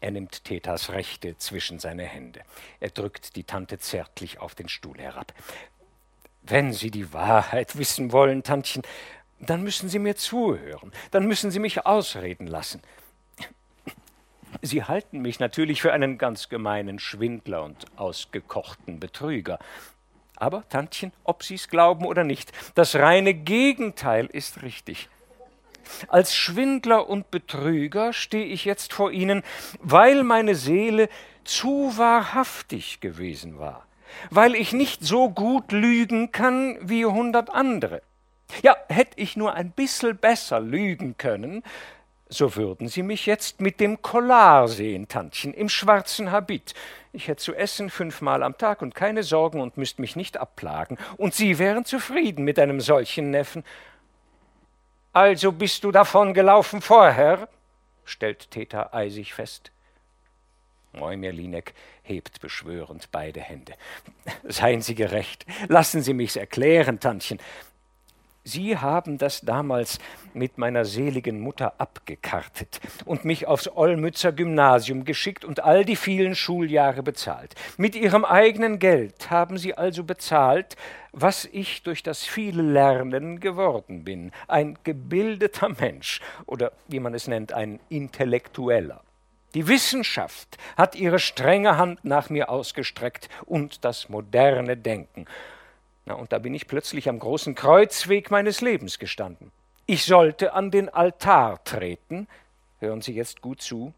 [0.00, 2.40] Er nimmt Thetas Rechte zwischen seine Hände.
[2.80, 5.32] Er drückt die Tante zärtlich auf den Stuhl herab.
[6.42, 8.82] Wenn Sie die Wahrheit wissen wollen, Tantchen,
[9.40, 12.82] dann müssen Sie mir zuhören, dann müssen Sie mich ausreden lassen.
[14.62, 19.58] Sie halten mich natürlich für einen ganz gemeinen Schwindler und ausgekochten Betrüger.
[20.36, 25.08] Aber, Tantchen, ob Sie's glauben oder nicht, das reine Gegenteil ist richtig.
[26.08, 29.42] Als Schwindler und Betrüger stehe ich jetzt vor Ihnen,
[29.80, 31.08] weil meine Seele
[31.44, 33.86] zu wahrhaftig gewesen war,
[34.30, 38.02] weil ich nicht so gut lügen kann wie hundert andere.
[38.62, 41.62] Ja, hätte ich nur ein bissel besser lügen können,
[42.28, 46.74] so würden Sie mich jetzt mit dem Collar sehen, Tantchen, im schwarzen Habit.
[47.12, 50.98] Ich hätte zu essen fünfmal am Tag und keine Sorgen und müsst mich nicht abplagen.
[51.16, 53.64] Und Sie wären zufrieden mit einem solchen Neffen.
[55.12, 57.48] Also bist du davon gelaufen vorher?
[58.04, 59.70] stellt Theta eisig fest.
[60.92, 61.32] Moimir
[62.02, 63.74] hebt beschwörend beide Hände.
[64.44, 65.46] Seien Sie gerecht.
[65.68, 67.38] Lassen Sie mich's erklären, Tantchen.
[68.48, 69.98] Sie haben das damals
[70.32, 76.36] mit meiner seligen Mutter abgekartet und mich aufs Olmützer Gymnasium geschickt und all die vielen
[76.36, 77.56] Schuljahre bezahlt.
[77.76, 80.76] Mit Ihrem eigenen Geld haben Sie also bezahlt,
[81.10, 87.26] was ich durch das viele Lernen geworden bin, ein gebildeter Mensch oder wie man es
[87.26, 89.02] nennt, ein Intellektueller.
[89.54, 95.26] Die Wissenschaft hat ihre strenge Hand nach mir ausgestreckt und das moderne Denken.
[96.06, 99.50] Na, und da bin ich plötzlich am großen Kreuzweg meines Lebens gestanden.
[99.86, 102.28] Ich sollte an den Altar treten.
[102.78, 103.92] Hören Sie jetzt gut zu.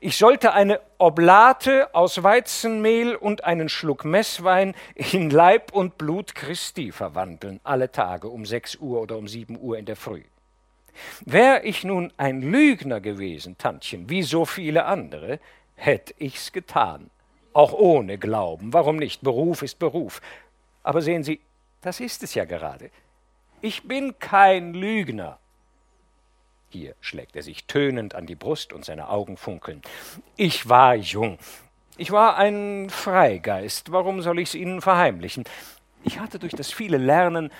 [0.00, 6.92] Ich sollte eine Oblate aus Weizenmehl und einen Schluck Messwein in Leib und Blut Christi
[6.92, 10.22] verwandeln, alle Tage um sechs Uhr oder um sieben Uhr in der Früh.
[11.24, 15.38] Wär ich nun ein Lügner gewesen, Tantchen, wie so viele andere,
[15.76, 17.08] hätt ich's getan.
[17.52, 18.72] Auch ohne Glauben.
[18.72, 19.22] Warum nicht?
[19.22, 20.20] Beruf ist Beruf.
[20.82, 21.40] Aber sehen Sie,
[21.80, 22.90] das ist es ja gerade.
[23.60, 25.38] Ich bin kein Lügner.
[26.70, 29.82] Hier schlägt er sich tönend an die Brust und seine Augen funkeln.
[30.36, 31.38] Ich war jung.
[31.96, 33.92] Ich war ein Freigeist.
[33.92, 35.44] Warum soll ich's Ihnen verheimlichen?
[36.04, 37.50] Ich hatte durch das viele Lernen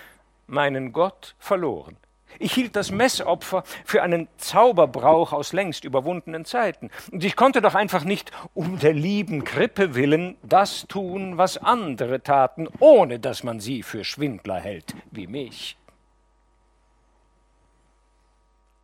[0.46, 1.96] meinen Gott verloren.
[2.38, 6.90] Ich hielt das Messopfer für einen Zauberbrauch aus längst überwundenen Zeiten.
[7.10, 12.22] Und ich konnte doch einfach nicht um der lieben Krippe willen das tun, was andere
[12.22, 15.76] taten, ohne dass man sie für Schwindler hält, wie mich.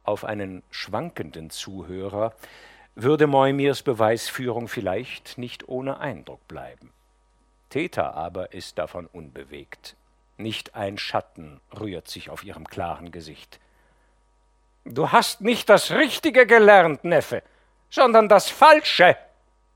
[0.05, 2.33] Auf einen schwankenden Zuhörer
[2.95, 6.93] würde Moimirs Beweisführung vielleicht nicht ohne Eindruck bleiben.
[7.71, 9.97] Theta aber ist davon unbewegt.
[10.37, 13.59] Nicht ein Schatten rührt sich auf ihrem klaren Gesicht.
[14.85, 17.43] Du hast nicht das Richtige gelernt, Neffe,
[17.91, 19.17] sondern das Falsche,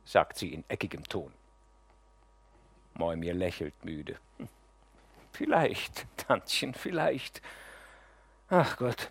[0.04, 1.32] sagt sie in eckigem Ton.
[2.94, 4.16] Moimir lächelt müde.
[5.32, 7.40] Vielleicht, Tantchen, vielleicht.
[8.50, 9.10] Ach Gott,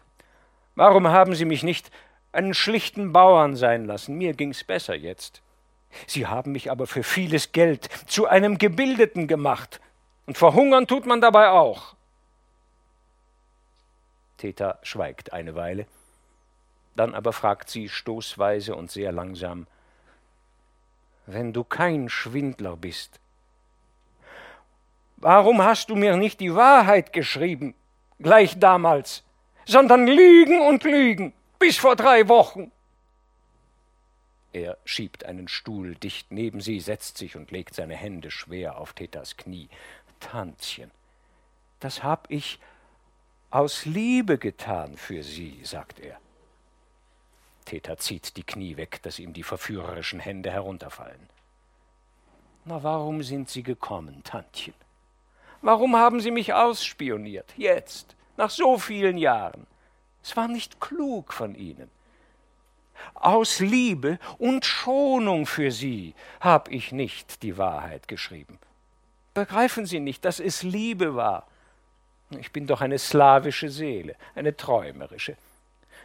[0.76, 1.90] warum haben Sie mich nicht
[2.32, 4.16] einen schlichten Bauern sein lassen?
[4.16, 5.42] Mir ging's besser jetzt.
[6.06, 9.82] Sie haben mich aber für vieles Geld zu einem Gebildeten gemacht.
[10.30, 11.96] Und verhungern tut man dabei auch.
[14.38, 15.88] Theta schweigt eine Weile.
[16.96, 19.66] Dann aber fragt sie stoßweise und sehr langsam:
[21.26, 23.20] Wenn du kein Schwindler bist,
[25.18, 27.74] warum hast du mir nicht die Wahrheit geschrieben,
[28.20, 29.24] gleich damals,
[29.66, 32.72] sondern Lügen und Lügen, bis vor drei Wochen?
[34.52, 38.94] Er schiebt einen Stuhl dicht neben sie, setzt sich und legt seine Hände schwer auf
[38.94, 39.70] Thetas Knie.
[40.20, 40.92] Tantchen,
[41.80, 42.60] das hab ich
[43.52, 46.20] aus Liebe getan für Sie, sagt er.
[47.66, 51.30] Theta zieht die Knie weg, dass ihm die verführerischen Hände herunterfallen.
[52.66, 54.74] Na, warum sind Sie gekommen, Tantchen?
[55.62, 59.68] Warum haben Sie mich ausspioniert, jetzt, nach so vielen Jahren?
[60.24, 61.90] Es war nicht klug von Ihnen.
[63.14, 68.60] Aus Liebe und Schonung für Sie hab ich nicht die Wahrheit geschrieben.
[69.40, 71.48] Begreifen Sie nicht, dass es Liebe war?
[72.42, 75.38] Ich bin doch eine slawische Seele, eine träumerische.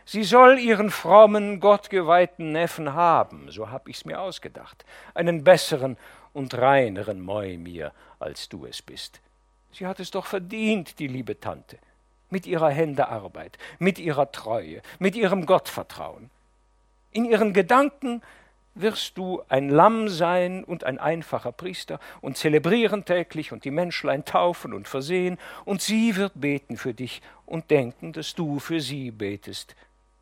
[0.04, 5.96] Sie soll ihren frommen, gottgeweihten Neffen haben, so hab ich's mir ausgedacht, einen besseren
[6.32, 9.20] und reineren Moimir, als du es bist.
[9.72, 11.78] Sie hat es doch verdient, die liebe Tante,
[12.30, 16.30] mit ihrer Hände Arbeit, mit ihrer Treue, mit ihrem Gottvertrauen.
[17.10, 18.22] In ihren Gedanken
[18.74, 24.24] wirst du ein Lamm sein und ein einfacher Priester und zelebrieren täglich und die Menschlein
[24.24, 29.10] taufen und versehen, und sie wird beten für dich und denken, dass du für sie
[29.10, 29.76] betest,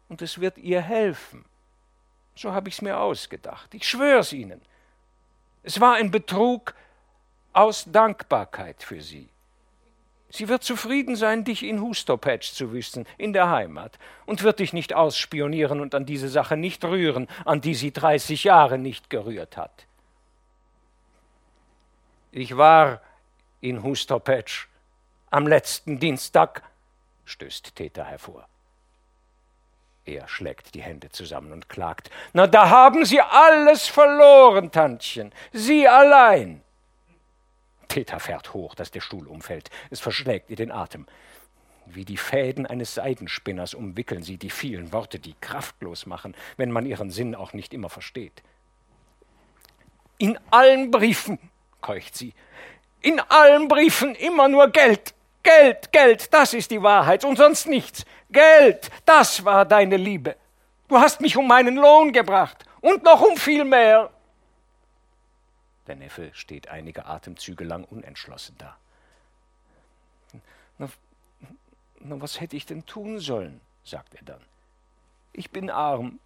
[0.09, 1.45] und es wird ihr helfen.
[2.35, 3.73] So habe ich's mir ausgedacht.
[3.75, 4.61] Ich schwör's Ihnen.
[5.63, 6.75] Es war ein Betrug
[7.53, 9.29] aus Dankbarkeit für sie.
[10.35, 14.73] Sie wird zufrieden sein, dich in Hustopatch zu wissen, in der Heimat, und wird dich
[14.73, 19.59] nicht ausspionieren und an diese Sache nicht rühren, an die sie dreißig Jahre nicht gerührt
[19.59, 19.87] hat.
[22.31, 23.03] Ich war
[23.61, 24.69] in Hustopatch
[25.31, 26.63] am letzten Dienstag,
[27.27, 28.49] stößt Täter hervor.
[30.07, 32.11] Er schlägt die Hände zusammen und klagt.
[32.33, 35.31] Na, da haben Sie alles verloren, Tantchen.
[35.53, 36.63] Sie allein.
[37.93, 39.69] Peter fährt hoch, dass der Stuhl umfällt.
[39.91, 41.05] Es verschlägt ihr den Atem.
[41.85, 46.87] Wie die Fäden eines Seidenspinners umwickeln sie die vielen Worte, die kraftlos machen, wenn man
[46.87, 48.43] ihren Sinn auch nicht immer versteht.
[50.17, 51.39] In allen Briefen,
[51.83, 52.33] keucht sie,
[53.03, 58.07] in allen Briefen immer nur Geld, Geld, Geld, das ist die Wahrheit und sonst nichts.
[58.31, 60.37] Geld, das war deine Liebe.
[60.89, 64.11] Du hast mich um meinen Lohn gebracht und noch um viel mehr.
[65.87, 68.77] Der Neffe steht einige Atemzüge lang unentschlossen da.
[70.79, 70.89] Na,
[72.01, 73.61] na, was hätte ich denn tun sollen?
[73.85, 74.41] sagt er dann.
[75.33, 76.21] Ich bin arm.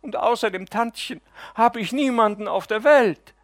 [0.00, 1.20] Und außer dem Tantchen
[1.54, 3.34] habe ich niemanden auf der Welt.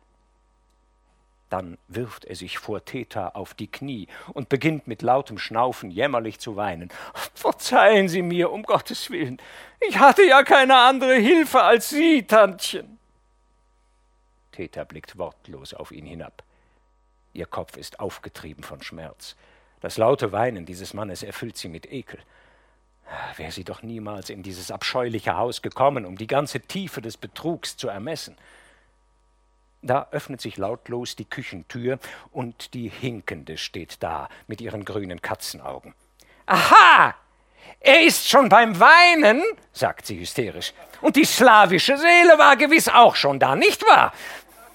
[1.51, 6.39] Dann wirft er sich vor Theta auf die Knie und beginnt mit lautem Schnaufen jämmerlich
[6.41, 6.91] zu weinen.
[7.35, 9.39] Verzeihen Sie mir, um Gottes Willen.
[9.81, 12.99] Ich hatte ja keine andere Hilfe als Sie, Tantchen.
[14.55, 16.45] Theta blickt wortlos auf ihn hinab.
[17.33, 19.35] Ihr Kopf ist aufgetrieben von Schmerz.
[19.81, 22.21] Das laute Weinen dieses Mannes erfüllt sie mit Ekel.
[23.37, 27.77] Wäre sie doch niemals in dieses abscheuliche Haus gekommen, um die ganze Tiefe des Betrugs
[27.77, 28.37] zu ermessen.
[29.83, 31.99] Da öffnet sich lautlos die Küchentür
[32.33, 35.95] und die Hinkende steht da mit ihren grünen Katzenaugen.
[36.47, 37.15] Aha!
[37.81, 39.43] Er ist schon beim Weinen,
[39.73, 40.73] sagt sie hysterisch.
[41.03, 44.15] Und die slawische Seele war gewiss auch schon da, nicht wahr?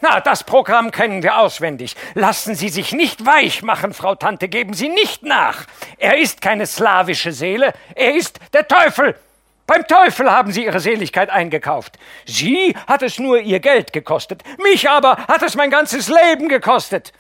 [0.02, 1.96] Na, das Programm kennen wir auswendig.
[2.14, 5.66] Lassen Sie sich nicht weich machen, Frau Tante, geben Sie nicht nach.
[5.98, 9.16] Er ist keine slawische Seele, er ist der Teufel.
[9.68, 12.00] Beim Teufel haben Sie Ihre Seligkeit eingekauft.
[12.26, 17.12] Sie hat es nur Ihr Geld gekostet, mich aber hat es mein ganzes Leben gekostet.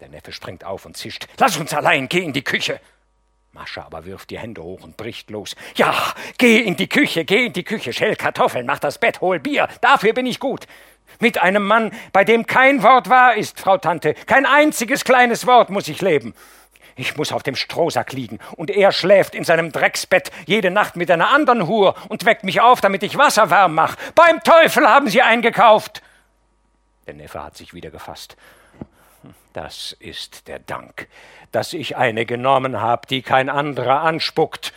[0.00, 1.26] Der Neffe springt auf und zischt.
[1.38, 2.78] Lass uns allein, geh in die Küche.
[3.52, 5.54] Mascha aber wirft die Hände hoch und bricht los.
[5.74, 5.94] Ja,
[6.38, 9.68] geh in die Küche, geh in die Küche, schäl Kartoffeln, mach das Bett, hol Bier,
[9.80, 10.66] dafür bin ich gut.
[11.20, 15.70] Mit einem Mann, bei dem kein Wort wahr ist, Frau Tante, kein einziges kleines Wort
[15.70, 16.34] muss ich leben.
[16.96, 21.10] Ich muss auf dem Strohsack liegen, und er schläft in seinem Drecksbett jede Nacht mit
[21.10, 23.96] einer anderen Hur und weckt mich auf, damit ich Wasser warm mache.
[24.14, 26.02] Beim Teufel haben Sie eingekauft!
[27.06, 28.36] Der Neffe hat sich wieder gefasst.
[29.52, 31.08] Das ist der Dank,
[31.50, 34.72] dass ich eine genommen habe, die kein anderer anspuckt.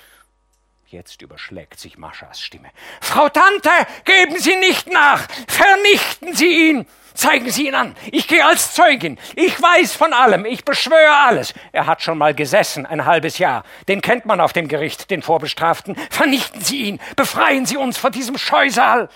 [0.95, 2.69] Jetzt überschlägt sich Maschas Stimme.
[3.01, 3.69] Frau Tante,
[4.05, 5.27] geben Sie nicht nach!
[5.45, 6.87] Vernichten Sie ihn!
[7.13, 7.97] Zeigen Sie ihn an!
[8.13, 9.19] Ich gehe als Zeugin!
[9.35, 10.45] Ich weiß von allem!
[10.45, 11.53] Ich beschwöre alles!
[11.73, 13.65] Er hat schon mal gesessen, ein halbes Jahr.
[13.89, 15.97] Den kennt man auf dem Gericht, den Vorbestraften.
[16.09, 17.01] Vernichten Sie ihn!
[17.17, 19.09] Befreien Sie uns von diesem Scheusal!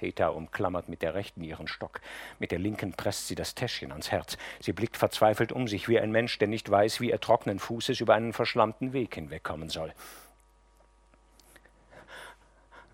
[0.00, 2.00] Theta umklammert mit der rechten ihren Stock,
[2.38, 4.38] mit der linken presst sie das Täschchen ans Herz.
[4.58, 8.00] Sie blickt verzweifelt um sich wie ein Mensch, der nicht weiß, wie er trockenen Fußes
[8.00, 9.92] über einen verschlammten Weg hinwegkommen soll.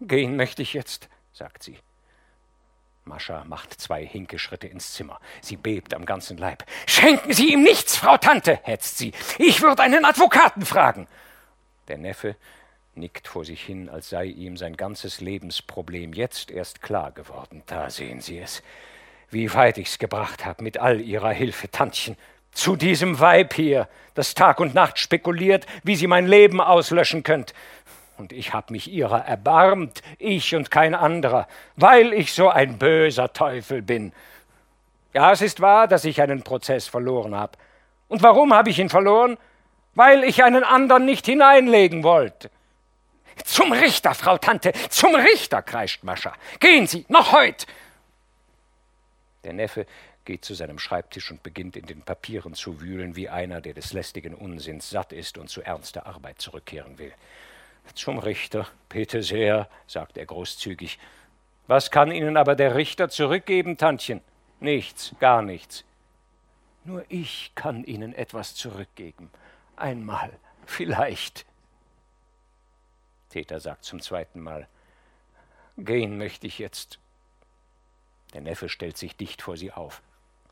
[0.01, 1.79] Gehen möchte ich jetzt, sagt sie.
[3.05, 5.21] Mascha macht zwei Hinkeschritte ins Zimmer.
[5.41, 6.65] Sie bebt am ganzen Leib.
[6.87, 9.13] Schenken Sie ihm nichts, Frau Tante, hetzt sie.
[9.39, 11.07] Ich würde einen Advokaten fragen.
[11.87, 12.35] Der Neffe
[12.97, 17.63] nickt vor sich hin, als sei ihm sein ganzes Lebensproblem jetzt erst klar geworden.
[17.67, 18.63] Da sehen Sie es,
[19.31, 22.17] wie weit ich's gebracht habe mit all Ihrer Hilfe, Tantchen.
[22.53, 27.53] Zu diesem Weib hier, das Tag und Nacht spekuliert, wie sie mein Leben auslöschen könnt.
[28.17, 33.33] Und ich hab mich ihrer erbarmt, ich und kein anderer, weil ich so ein böser
[33.35, 34.13] Teufel bin.
[35.13, 37.59] Ja, es ist wahr, dass ich einen Prozess verloren habe.
[38.09, 39.37] Und warum habe ich ihn verloren?
[39.95, 42.51] Weil ich einen anderen nicht hineinlegen wollte.
[43.45, 46.35] Zum Richter, Frau Tante, zum Richter, kreischt Mascha.
[46.59, 47.67] Gehen Sie, noch heut!
[49.45, 49.87] Der Neffe
[50.25, 53.93] geht zu seinem Schreibtisch und beginnt in den Papieren zu wühlen, wie einer, der des
[53.93, 57.13] lästigen Unsinns satt ist und zu ernster Arbeit zurückkehren will.
[57.95, 60.99] Zum Richter, bitte sehr, sagt er großzügig.
[61.69, 64.21] Was kann Ihnen aber der Richter zurückgeben, Tantchen?
[64.59, 65.85] Nichts, gar nichts.
[66.85, 69.31] Nur ich kann Ihnen etwas zurückgeben.
[69.77, 70.33] Einmal,
[70.67, 71.46] vielleicht.
[73.31, 74.69] Täter sagt zum zweiten Mal.
[75.77, 76.99] Gehen möchte ich jetzt.
[78.33, 80.03] Der Neffe stellt sich dicht vor sie auf.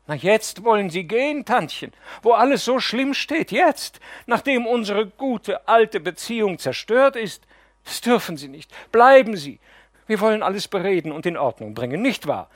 [0.07, 5.67] Na, jetzt wollen Sie gehen, Tantchen, wo alles so schlimm steht, jetzt, nachdem unsere gute
[5.67, 7.43] alte Beziehung zerstört ist.
[7.83, 8.71] Das dürfen Sie nicht.
[8.91, 9.59] Bleiben Sie.
[10.05, 12.49] Wir wollen alles bereden und in Ordnung bringen, nicht wahr?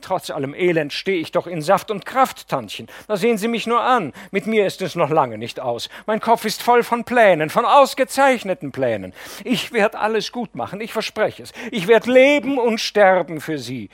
[0.00, 2.88] Trotz allem Elend stehe ich doch in Saft und Kraft, Tantchen.
[3.08, 4.12] Da sehen Sie mich nur an.
[4.30, 5.88] Mit mir ist es noch lange nicht aus.
[6.06, 9.14] Mein Kopf ist voll von Plänen, von ausgezeichneten Plänen.
[9.44, 11.52] Ich werde alles gut machen, ich verspreche es.
[11.70, 13.90] Ich werde leben und sterben für Sie.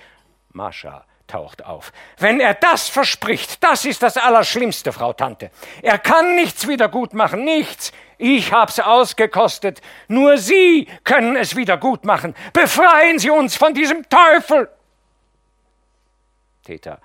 [0.53, 1.93] Mascha taucht auf.
[2.19, 5.51] Wenn er das verspricht, das ist das Allerschlimmste, Frau Tante.
[5.83, 7.93] Er kann nichts wieder gut machen, nichts.
[8.19, 9.81] Ich hab's ausgekostet.
[10.09, 12.35] Nur Sie können es wieder gut machen.
[12.53, 14.71] Befreien Sie uns von diesem Teufel!
[16.67, 17.01] Täter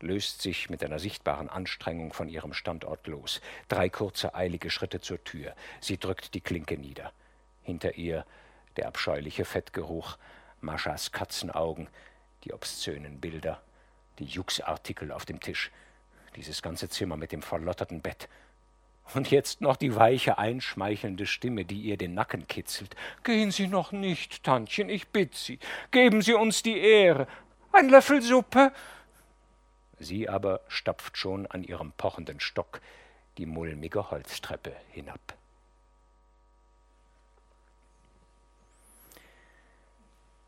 [0.00, 3.40] löst sich mit einer sichtbaren Anstrengung von ihrem Standort los.
[3.68, 5.54] Drei kurze, eilige Schritte zur Tür.
[5.80, 7.12] Sie drückt die Klinke nieder.
[7.62, 8.24] Hinter ihr
[8.76, 10.18] der abscheuliche Fettgeruch,
[10.60, 11.88] Maschas Katzenaugen,
[12.44, 13.62] die obszönen Bilder,
[14.18, 15.70] die Juxartikel auf dem Tisch,
[16.36, 18.28] dieses ganze Zimmer mit dem verlotterten Bett.
[19.14, 22.96] Und jetzt noch die weiche, einschmeichelnde Stimme, die ihr den Nacken kitzelt.
[23.22, 25.58] Gehen Sie noch nicht, Tantchen, ich bitt Sie.
[25.92, 27.28] Geben Sie uns die Ehre.
[27.76, 28.72] Ein Löffel Suppe?
[29.98, 32.80] Sie aber stapft schon an ihrem pochenden Stock
[33.36, 35.20] die mulmige Holztreppe hinab.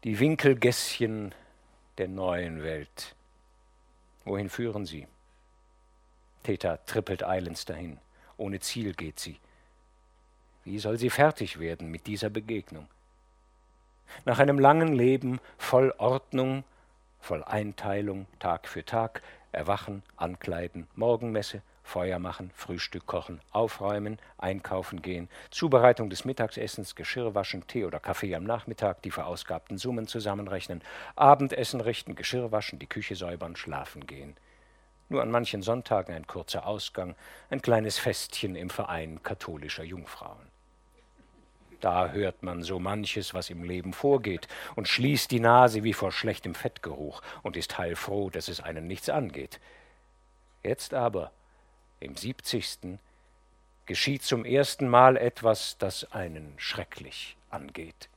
[0.05, 1.35] Die Winkelgässchen
[1.99, 3.15] der neuen Welt.
[4.25, 5.07] Wohin führen sie?
[6.45, 7.99] Theta trippelt eilends dahin.
[8.39, 9.39] Ohne Ziel geht sie.
[10.65, 12.89] Wie soll sie fertig werden mit dieser Begegnung?
[14.25, 16.65] Nach einem langen Leben voll Ordnung
[17.21, 25.29] voll Einteilung Tag für Tag, erwachen, ankleiden, Morgenmesse, Feuer machen, Frühstück kochen, aufräumen, einkaufen gehen,
[25.51, 30.83] Zubereitung des Mittagsessens, Geschirr waschen, Tee oder Kaffee am Nachmittag, die verausgabten Summen zusammenrechnen,
[31.17, 34.37] Abendessen richten, Geschirr waschen, die Küche säubern, schlafen gehen.
[35.09, 37.17] Nur an manchen Sonntagen ein kurzer Ausgang,
[37.49, 40.48] ein kleines Festchen im Verein katholischer Jungfrauen.
[41.81, 46.11] Da hört man so manches, was im Leben vorgeht, und schließt die Nase wie vor
[46.11, 49.61] schlechtem Fettgeruch und ist heilfroh, dass es einen nichts angeht.
[50.63, 51.31] Jetzt aber,
[52.01, 52.99] im siebzigsten,
[53.87, 58.09] geschieht zum ersten Mal etwas, das einen schrecklich angeht.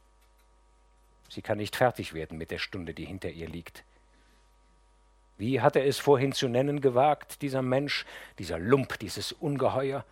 [1.30, 3.84] Sie kann nicht fertig werden mit der Stunde, die hinter ihr liegt.
[5.38, 8.06] Wie hat er es vorhin zu nennen gewagt, dieser Mensch,
[8.38, 10.04] dieser Lump, dieses Ungeheuer?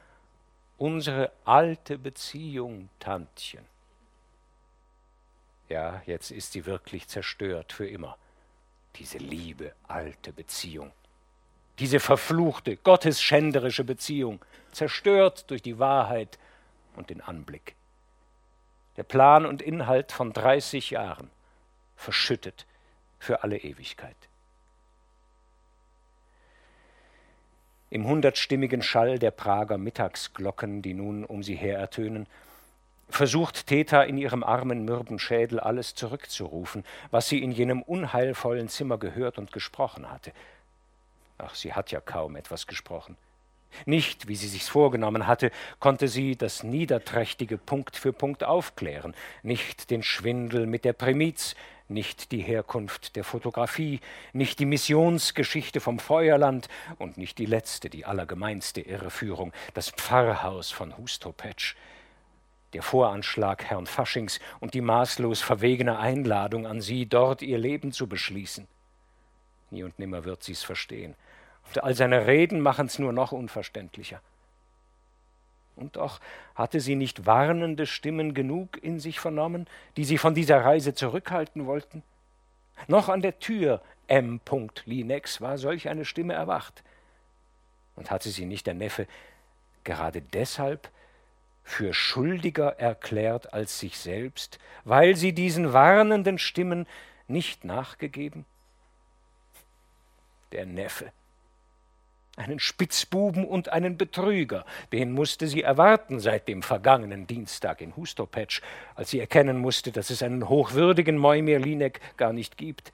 [0.80, 3.66] Unsere alte Beziehung, Tantchen.
[5.68, 8.18] Ja, jetzt ist sie wirklich zerstört für immer.
[8.96, 10.94] Diese liebe alte Beziehung.
[11.80, 14.40] Diese verfluchte, gottesschänderische Beziehung,
[14.72, 16.40] zerstört durch die Wahrheit
[16.96, 17.76] und den Anblick.
[18.96, 21.30] Der Plan und Inhalt von 30 Jahren
[21.98, 22.66] verschüttet
[23.20, 24.29] für alle Ewigkeit.
[27.90, 32.28] Im hundertstimmigen Schall der Prager Mittagsglocken, die nun um sie her ertönen,
[33.10, 38.98] versucht Theta in ihrem armen, mürben Schädel alles zurückzurufen, was sie in jenem unheilvollen Zimmer
[38.98, 40.32] gehört und gesprochen hatte.
[41.40, 43.18] Ach, sie hat ja kaum etwas gesprochen.
[43.86, 49.90] Nicht, wie sie sich's vorgenommen hatte, konnte sie das Niederträchtige Punkt für Punkt aufklären, nicht
[49.90, 51.56] den Schwindel mit der Prämiz,
[51.90, 54.00] nicht die Herkunft der Fotografie,
[54.34, 60.98] nicht die Missionsgeschichte vom Feuerland und nicht die letzte, die allergemeinste Irreführung, das Pfarrhaus von
[60.98, 61.76] Hustopetsch.
[62.74, 68.08] Der Voranschlag Herrn Faschings und die maßlos verwegene Einladung an sie, dort ihr Leben zu
[68.08, 68.68] beschließen.
[69.72, 71.16] Nie und nimmer wird sie's verstehen.
[71.68, 74.22] Und all seine Reden machen's nur noch unverständlicher.
[75.80, 76.20] Und doch
[76.56, 81.66] hatte sie nicht warnende Stimmen genug in sich vernommen, die sie von dieser Reise zurückhalten
[81.66, 82.04] wollten?
[82.88, 84.42] Noch an der Tür M.
[84.86, 86.84] Linex war solch eine Stimme erwacht.
[87.96, 89.08] Und hatte sie nicht der Neffe
[89.84, 90.90] gerade deshalb
[91.64, 96.88] für schuldiger erklärt als sich selbst, weil sie diesen warnenden Stimmen
[97.28, 98.46] nicht nachgegeben?
[100.52, 101.12] Der Neffe
[102.40, 104.66] einen Spitzbuben und einen Betrüger.
[104.92, 108.62] Den musste sie erwarten seit dem vergangenen Dienstag in Hustopetsch,
[108.96, 112.92] als sie erkennen musste, dass es einen hochwürdigen Moimir Linek gar nicht gibt.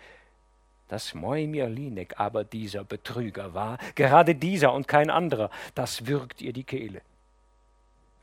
[0.88, 6.54] Dass Moimir Linek aber dieser Betrüger war, gerade dieser und kein anderer, das würgt ihr
[6.54, 7.02] die Kehle.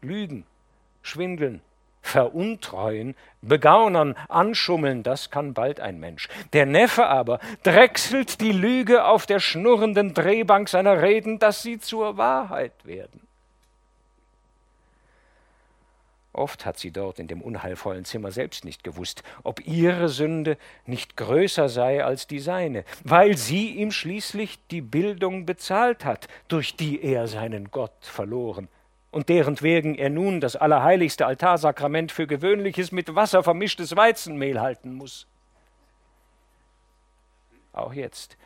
[0.01, 0.45] Lügen,
[1.03, 1.61] Schwindeln,
[2.03, 6.29] Veruntreuen, begaunern, anschummeln, das kann bald ein Mensch.
[6.53, 12.19] Der Neffe aber drechselt die Lüge auf der schnurrenden Drehbank seiner Reden, dass sie zur
[12.19, 13.27] Wahrheit werden.
[16.35, 21.17] Oft hat sie dort in dem unheilvollen Zimmer selbst nicht gewusst, ob ihre Sünde nicht
[21.17, 27.03] größer sei als die seine, weil sie ihm schließlich die Bildung bezahlt hat, durch die
[27.03, 28.69] er seinen Gott verloren
[29.13, 35.27] und derentwegen er nun das allerheiligste Altarsakrament für gewöhnliches mit Wasser vermischtes Weizenmehl halten muss.
[37.75, 38.39] Auch jetzt,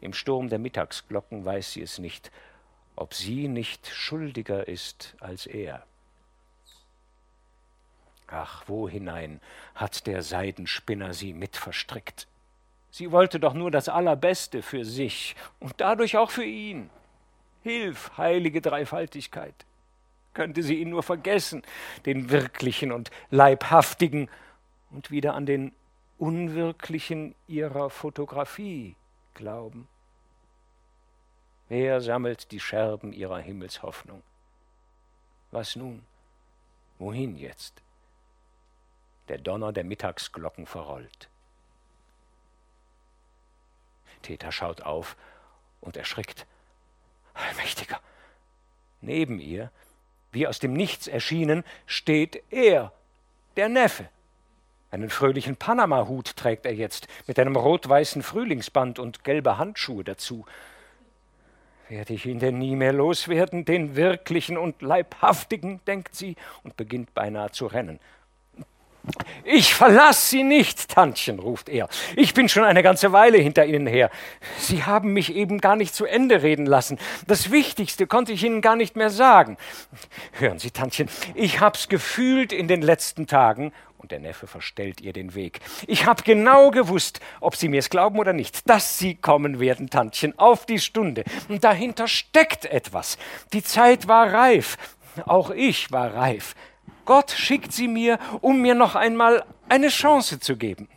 [0.00, 2.30] im Sturm der Mittagsglocken, weiß sie es nicht,
[2.94, 5.84] ob sie nicht schuldiger ist als er.
[8.28, 9.40] Ach, wo hinein
[9.74, 12.28] hat der Seidenspinner sie mit verstrickt?
[12.90, 16.88] Sie wollte doch nur das Allerbeste für sich und dadurch auch für ihn.
[17.62, 19.66] Hilf, heilige Dreifaltigkeit
[20.38, 21.64] könnte sie ihn nur vergessen,
[22.06, 24.30] den wirklichen und leibhaftigen,
[24.92, 25.72] und wieder an den
[26.16, 28.94] unwirklichen ihrer Fotografie
[29.34, 29.88] glauben.
[31.68, 34.22] Wer sammelt die Scherben ihrer Himmelshoffnung?
[35.50, 36.04] Was nun?
[37.00, 37.82] Wohin jetzt?
[39.26, 41.28] Der Donner der Mittagsglocken verrollt.
[44.22, 45.16] Täter schaut auf
[45.80, 46.46] und erschrickt.
[47.34, 48.00] Allmächtiger!
[49.00, 49.72] Neben ihr
[50.32, 52.92] wie aus dem Nichts erschienen, steht er,
[53.56, 54.08] der Neffe.
[54.90, 60.46] Einen fröhlichen Panama-Hut trägt er jetzt, mit einem rot-weißen Frühlingsband und gelbe Handschuhe dazu.
[61.88, 67.14] Werde ich ihn denn nie mehr loswerden, den wirklichen und leibhaftigen, denkt sie und beginnt
[67.14, 67.98] beinahe zu rennen.
[69.44, 71.88] Ich verlass Sie nicht, Tantchen, ruft er.
[72.16, 74.10] Ich bin schon eine ganze Weile hinter Ihnen her.
[74.58, 76.98] Sie haben mich eben gar nicht zu Ende reden lassen.
[77.26, 79.56] Das Wichtigste konnte ich Ihnen gar nicht mehr sagen.
[80.32, 85.12] Hören Sie, Tantchen, ich hab's gefühlt in den letzten Tagen, und der Neffe verstellt ihr
[85.12, 85.58] den Weg.
[85.88, 90.38] Ich hab genau gewusst, ob Sie mir's glauben oder nicht, dass Sie kommen werden, Tantchen,
[90.38, 91.24] auf die Stunde.
[91.48, 93.18] Und dahinter steckt etwas.
[93.52, 94.78] Die Zeit war reif.
[95.26, 96.54] Auch ich war reif.
[97.08, 100.90] Gott schickt sie mir, um mir noch einmal eine Chance zu geben.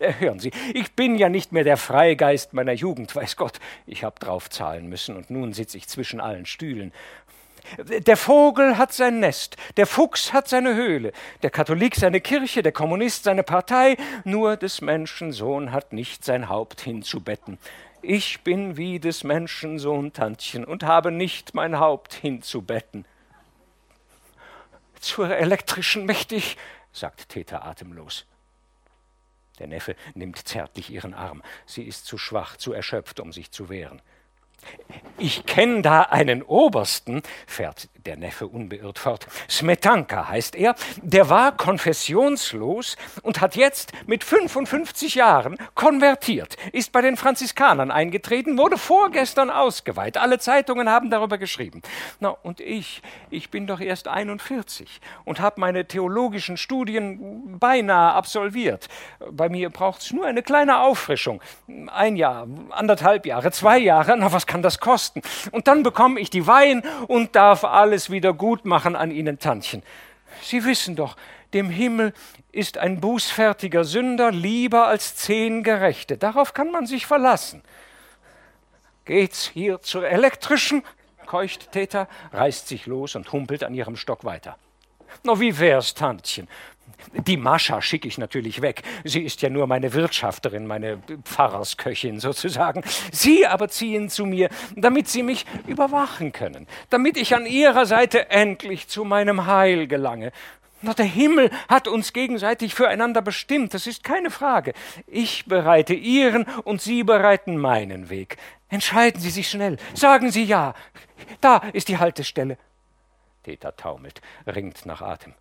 [0.00, 3.60] Äh, hören Sie, ich bin ja nicht mehr der Freigeist meiner Jugend, weiß Gott.
[3.86, 6.92] Ich habe drauf zahlen müssen und nun sitze ich zwischen allen Stühlen.
[7.86, 11.12] Der Vogel hat sein Nest, der Fuchs hat seine Höhle,
[11.42, 16.48] der Katholik seine Kirche, der Kommunist seine Partei, nur des Menschen Sohn hat nicht sein
[16.48, 17.58] Haupt hinzubetten.
[18.02, 23.04] Ich bin wie des Menschen Sohn, Tantchen, und habe nicht mein Haupt hinzubetten.
[25.00, 26.56] Zur elektrischen mächtig,
[26.92, 28.26] sagt Theta atemlos.
[29.58, 31.42] Der Neffe nimmt zärtlich ihren Arm.
[31.66, 34.00] Sie ist zu schwach, zu erschöpft, um sich zu wehren.
[35.18, 39.26] Ich kenne da einen Obersten, fährt der Neffe unbeirrt fort.
[39.50, 40.74] Smetanka heißt er.
[41.02, 48.56] Der war konfessionslos und hat jetzt mit 55 Jahren konvertiert, ist bei den Franziskanern eingetreten,
[48.56, 50.16] wurde vorgestern ausgeweiht.
[50.16, 51.82] Alle Zeitungen haben darüber geschrieben.
[52.18, 58.88] Na, und ich, ich bin doch erst 41 und habe meine theologischen Studien beinahe absolviert.
[59.30, 61.42] Bei mir braucht es nur eine kleine Auffrischung.
[61.92, 64.16] Ein Jahr, anderthalb Jahre, zwei Jahre.
[64.16, 65.20] Na, was kann das kosten?
[65.52, 69.82] Und dann bekomme ich die Wein und darf alles wieder gut machen an Ihnen, Tantchen.
[70.42, 71.16] Sie wissen doch,
[71.52, 72.12] dem Himmel
[72.52, 76.16] ist ein bußfertiger Sünder lieber als zehn Gerechte.
[76.18, 77.62] Darauf kann man sich verlassen.
[79.04, 80.82] Geht's hier zur elektrischen?
[81.26, 84.56] keucht Täter, reißt sich los und humpelt an ihrem Stock weiter.
[85.22, 86.48] Na, wie wär's, Tantchen?
[87.26, 88.82] Die Mascha schicke ich natürlich weg.
[89.04, 92.82] Sie ist ja nur meine Wirtschafterin, meine Pfarrersköchin sozusagen.
[93.12, 98.30] Sie aber ziehen zu mir, damit sie mich überwachen können, damit ich an ihrer Seite
[98.30, 100.32] endlich zu meinem Heil gelange.
[100.80, 104.74] Na, der Himmel hat uns gegenseitig füreinander bestimmt, das ist keine Frage.
[105.08, 108.36] Ich bereite Ihren und Sie bereiten meinen Weg.
[108.68, 110.74] Entscheiden Sie sich schnell, sagen Sie ja.
[111.40, 112.58] Da ist die Haltestelle.
[113.42, 115.34] Peter taumelt, ringt nach Atem.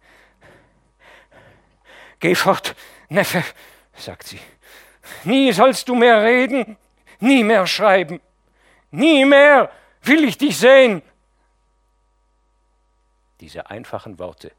[2.19, 2.75] Geh fort,
[3.09, 3.43] Neffe,
[3.95, 4.39] sagt sie.
[5.23, 6.77] Nie sollst du mehr reden,
[7.19, 8.19] nie mehr schreiben,
[8.91, 11.01] nie mehr will ich dich sehen.
[13.39, 14.51] Diese einfachen Worte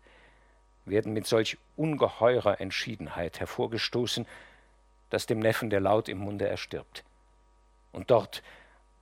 [0.85, 4.27] werden mit solch ungeheurer Entschiedenheit hervorgestoßen,
[5.11, 7.05] dass dem Neffen der Laut im Munde erstirbt.
[7.93, 8.43] Und dort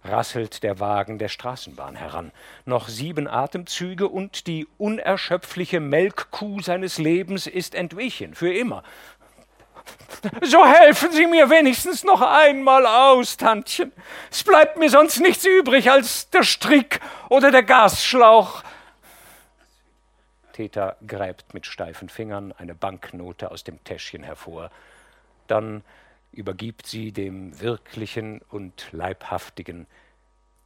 [0.08, 2.32] rasselt der Wagen der Straßenbahn heran.
[2.64, 8.82] Noch sieben Atemzüge und die unerschöpfliche Melkkuh seines Lebens ist entwichen, für immer.
[10.42, 13.92] So helfen Sie mir wenigstens noch einmal aus, Tantchen.
[14.30, 18.62] Es bleibt mir sonst nichts übrig als der Strick oder der Gasschlauch.
[20.52, 24.70] Täter gräbt mit steifen Fingern eine Banknote aus dem Täschchen hervor.
[25.46, 25.84] Dann
[26.36, 29.86] übergibt sie dem Wirklichen und Leibhaftigen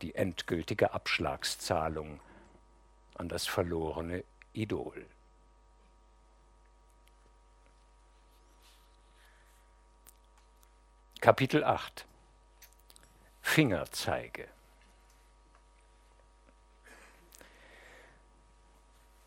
[0.03, 2.21] die endgültige Abschlagszahlung
[3.15, 5.07] an das verlorene Idol.
[11.21, 12.07] Kapitel 8
[13.43, 14.49] Fingerzeige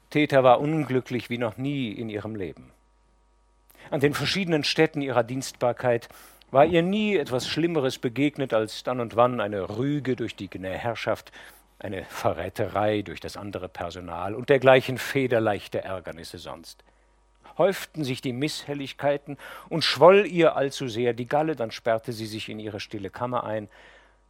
[0.09, 2.71] Theta war unglücklich wie noch nie in ihrem Leben.
[3.91, 6.09] An den verschiedenen Städten ihrer Dienstbarkeit
[6.53, 11.31] war ihr nie etwas Schlimmeres begegnet als dann und wann eine Rüge durch die Herrschaft,
[11.79, 16.83] eine Verräterei durch das andere Personal und dergleichen federleichte Ärgernisse sonst.
[17.57, 19.37] Häuften sich die Misshelligkeiten
[19.67, 23.45] und schwoll ihr allzu sehr die Galle, dann sperrte sie sich in ihre stille Kammer
[23.45, 23.67] ein.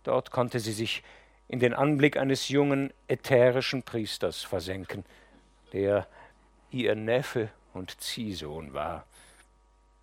[0.04, 1.04] Dort konnte sie sich
[1.50, 5.04] in den Anblick eines jungen, ätherischen Priesters versenken,
[5.74, 6.08] der
[6.72, 9.06] ihr Neffe und Ziehsohn war.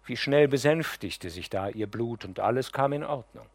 [0.06, 3.46] Wie schnell besänftigte sich da ihr Blut und alles kam in Ordnung.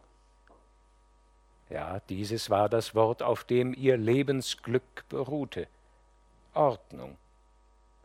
[1.69, 5.67] Ja, dieses war das Wort, auf dem ihr Lebensglück beruhte.
[6.53, 7.17] Ordnung.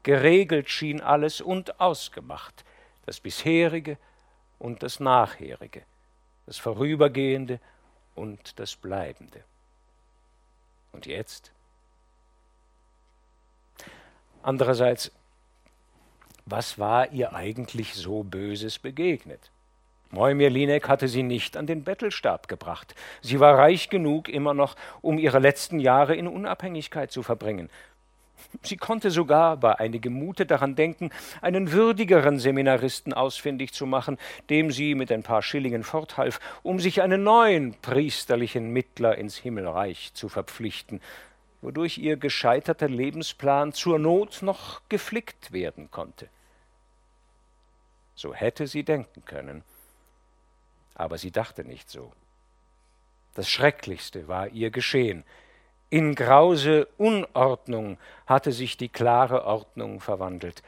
[0.03, 2.65] Geregelt schien alles und ausgemacht,
[3.05, 3.99] das bisherige
[4.59, 5.83] und das nachherige,
[6.47, 7.61] das vorübergehende
[8.15, 9.45] und das bleibende.
[10.93, 11.53] Und jetzt?
[14.43, 15.13] Andererseits
[16.47, 19.51] was war ihr eigentlich so Böses begegnet?
[20.13, 22.97] Moimir Linek hatte sie nicht an den Bettelstab gebracht.
[23.21, 27.71] Sie war reich genug immer noch, um ihre letzten Jahre in Unabhängigkeit zu verbringen.
[28.63, 31.11] Sie konnte sogar bei einigem Mute daran denken,
[31.41, 34.19] einen würdigeren Seminaristen ausfindig zu machen,
[34.49, 40.13] dem sie mit ein paar Schillingen forthalf, um sich einen neuen priesterlichen Mittler ins Himmelreich
[40.15, 41.01] zu verpflichten,
[41.63, 46.29] wodurch ihr gescheiterter Lebensplan zur Not noch geflickt werden konnte.
[48.15, 49.63] So hätte sie denken können.
[50.95, 52.13] Aber sie dachte nicht so.
[53.35, 55.25] Das Schrecklichste war ihr geschehen.
[55.89, 60.63] In grause Unordnung hatte sich die klare Ordnung verwandelt.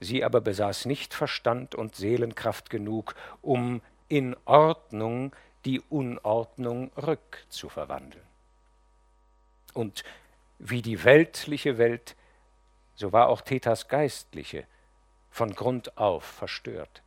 [0.00, 8.25] Sie aber besaß nicht Verstand und Seelenkraft genug, um in Ordnung die Unordnung rückzuverwandeln.
[9.76, 10.04] Und
[10.58, 12.16] wie die weltliche Welt,
[12.94, 14.64] so war auch Thetas geistliche
[15.30, 17.02] von Grund auf verstört.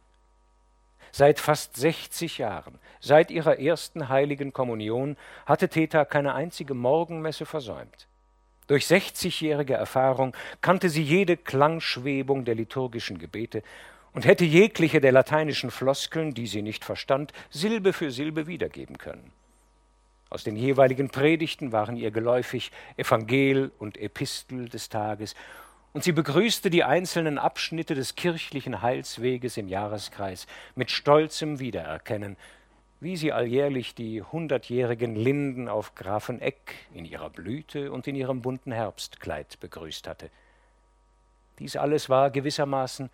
[1.11, 5.17] Seit fast 60 Jahren, seit ihrer ersten heiligen Kommunion,
[5.47, 8.07] hatte Theta keine einzige Morgenmesse versäumt.
[8.67, 13.63] Durch 60-jährige Erfahrung kannte sie jede Klangschwebung der liturgischen Gebete
[14.13, 19.34] und hätte jegliche der lateinischen Floskeln, die sie nicht verstand, Silbe für Silbe wiedergeben können.
[20.30, 25.36] Aus den jeweiligen Predigten waren ihr geläufig Evangel und Epistel des Tages,
[25.92, 32.38] und sie begrüßte die einzelnen Abschnitte des kirchlichen Heilsweges im Jahreskreis mit stolzem Wiedererkennen,
[33.00, 38.72] wie sie alljährlich die hundertjährigen Linden auf Grafeneck in ihrer Blüte und in ihrem bunten
[38.72, 40.30] Herbstkleid begrüßt hatte.
[41.58, 43.10] Dies alles war gewissermaßen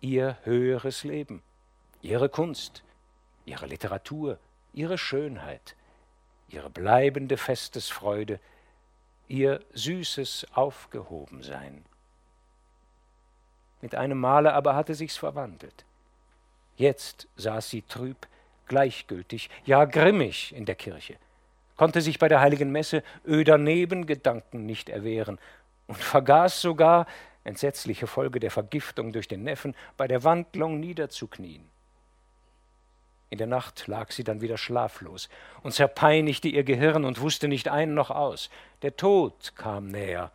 [0.00, 1.42] ihr höheres Leben,
[2.02, 2.82] ihre Kunst,
[3.46, 4.38] ihre Literatur,
[4.74, 5.76] ihre Schönheit,
[6.52, 8.40] ihre bleibende Festesfreude,
[9.28, 11.84] ihr süßes Aufgehobensein.
[13.80, 15.84] Mit einem Male aber hatte sich's verwandelt.
[16.76, 18.28] Jetzt saß sie trüb,
[18.66, 21.16] gleichgültig, ja grimmig in der Kirche,
[21.76, 25.38] konnte sich bei der heiligen Messe öder Nebengedanken nicht erwehren
[25.88, 27.06] und vergaß sogar,
[27.44, 31.71] entsetzliche Folge der Vergiftung durch den Neffen, bei der Wandlung niederzuknien.
[33.32, 35.30] In der Nacht lag sie dann wieder schlaflos
[35.62, 38.50] und zerpeinigte ihr Gehirn und wusste nicht ein noch aus.
[38.82, 40.30] Der Tod kam näher,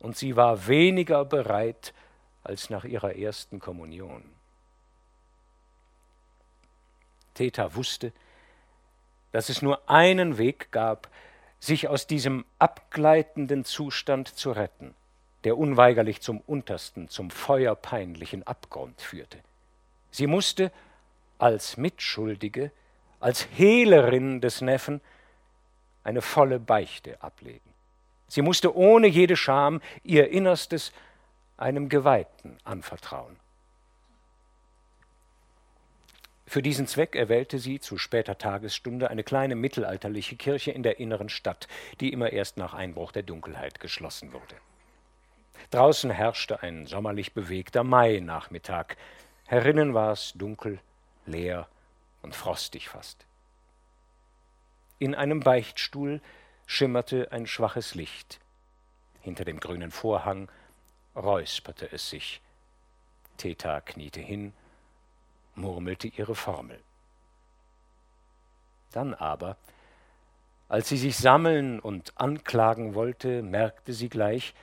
[0.00, 1.94] und sie war weniger bereit
[2.42, 4.24] als nach ihrer ersten Kommunion.
[7.34, 8.10] Theta wusste,
[9.30, 11.08] dass es nur einen Weg gab,
[11.60, 14.96] sich aus diesem abgleitenden Zustand zu retten,
[15.44, 19.38] der unweigerlich zum untersten, zum feuerpeinlichen Abgrund führte.
[20.10, 20.72] Sie musste
[21.38, 22.70] als Mitschuldige,
[23.20, 25.00] als Hehlerin des Neffen
[26.04, 27.60] eine volle Beichte ablegen.
[28.28, 30.92] Sie musste ohne jede Scham ihr Innerstes
[31.56, 33.36] einem Geweihten anvertrauen.
[36.48, 41.28] Für diesen Zweck erwählte sie zu später Tagesstunde eine kleine mittelalterliche Kirche in der inneren
[41.28, 41.66] Stadt,
[42.00, 44.54] die immer erst nach Einbruch der Dunkelheit geschlossen wurde.
[45.70, 48.96] Draußen herrschte ein sommerlich bewegter Mainachmittag.
[49.46, 50.78] Herinnen war es dunkel,
[51.26, 51.68] leer
[52.22, 53.26] und frostig fast.
[54.98, 56.20] In einem Beichtstuhl
[56.66, 58.40] schimmerte ein schwaches Licht.
[59.20, 60.50] Hinter dem grünen Vorhang
[61.14, 62.40] räusperte es sich.
[63.36, 64.52] Theta kniete hin,
[65.54, 66.80] murmelte ihre Formel.
[68.92, 69.56] Dann aber,
[70.68, 74.54] als sie sich sammeln und anklagen wollte, merkte sie gleich,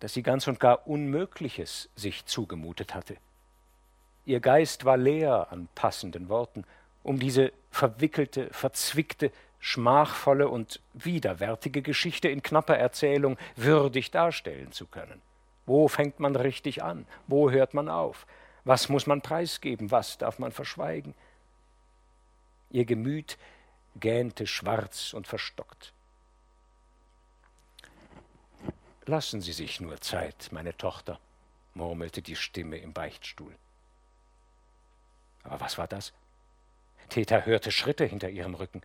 [0.00, 3.16] dass sie ganz und gar Unmögliches sich zugemutet hatte.
[4.26, 6.64] Ihr Geist war leer an passenden Worten,
[7.02, 15.20] um diese verwickelte, verzwickte, schmachvolle und widerwärtige Geschichte in knapper Erzählung würdig darstellen zu können.
[15.66, 17.06] Wo fängt man richtig an?
[17.26, 18.26] Wo hört man auf?
[18.64, 19.90] Was muss man preisgeben?
[19.90, 21.14] Was darf man verschweigen?
[22.70, 23.38] Ihr Gemüt
[23.96, 25.92] gähnte schwarz und verstockt.
[29.06, 31.20] Lassen Sie sich nur Zeit, meine Tochter,
[31.74, 33.54] murmelte die Stimme im Beichtstuhl.
[35.44, 36.12] Aber was war das?
[37.08, 38.82] Theta hörte Schritte hinter ihrem Rücken.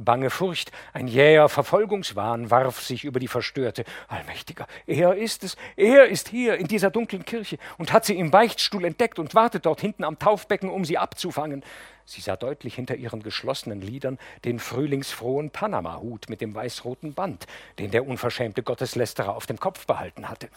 [0.00, 3.84] Bange Furcht, ein jäher Verfolgungswahn warf sich über die Verstörte.
[4.06, 8.30] Allmächtiger, er ist es, er ist hier in dieser dunklen Kirche und hat sie im
[8.30, 11.64] Beichtstuhl entdeckt und wartet dort hinten am Taufbecken, um sie abzufangen.
[12.04, 17.48] Sie sah deutlich hinter ihren geschlossenen Lidern den frühlingsfrohen Panama-Hut mit dem weißroten Band,
[17.80, 20.48] den der unverschämte Gotteslästerer auf dem Kopf behalten hatte.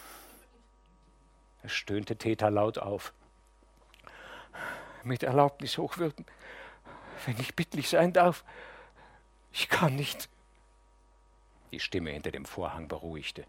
[1.63, 3.11] Es stöhnte Theta laut auf.
[5.03, 6.25] Mit Erlaubnis, Hochwürden,
[7.25, 8.43] wenn ich bittlich sein darf,
[9.51, 10.29] ich kann nicht.
[11.71, 13.45] Die Stimme hinter dem Vorhang beruhigte.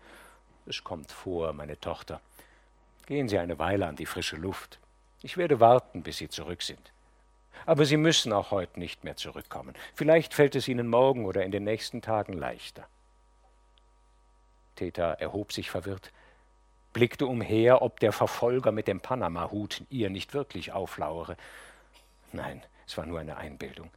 [0.66, 2.20] Es kommt vor, meine Tochter.
[3.06, 4.78] Gehen Sie eine Weile an die frische Luft.
[5.22, 6.92] Ich werde warten, bis Sie zurück sind.
[7.66, 9.74] Aber Sie müssen auch heute nicht mehr zurückkommen.
[9.94, 12.86] Vielleicht fällt es Ihnen morgen oder in den nächsten Tagen leichter.
[14.76, 16.12] Theta erhob sich verwirrt,
[16.92, 21.36] blickte umher, ob der Verfolger mit dem Panama-Hut ihr nicht wirklich auflauere.
[22.32, 23.90] Nein, es war nur eine Einbildung.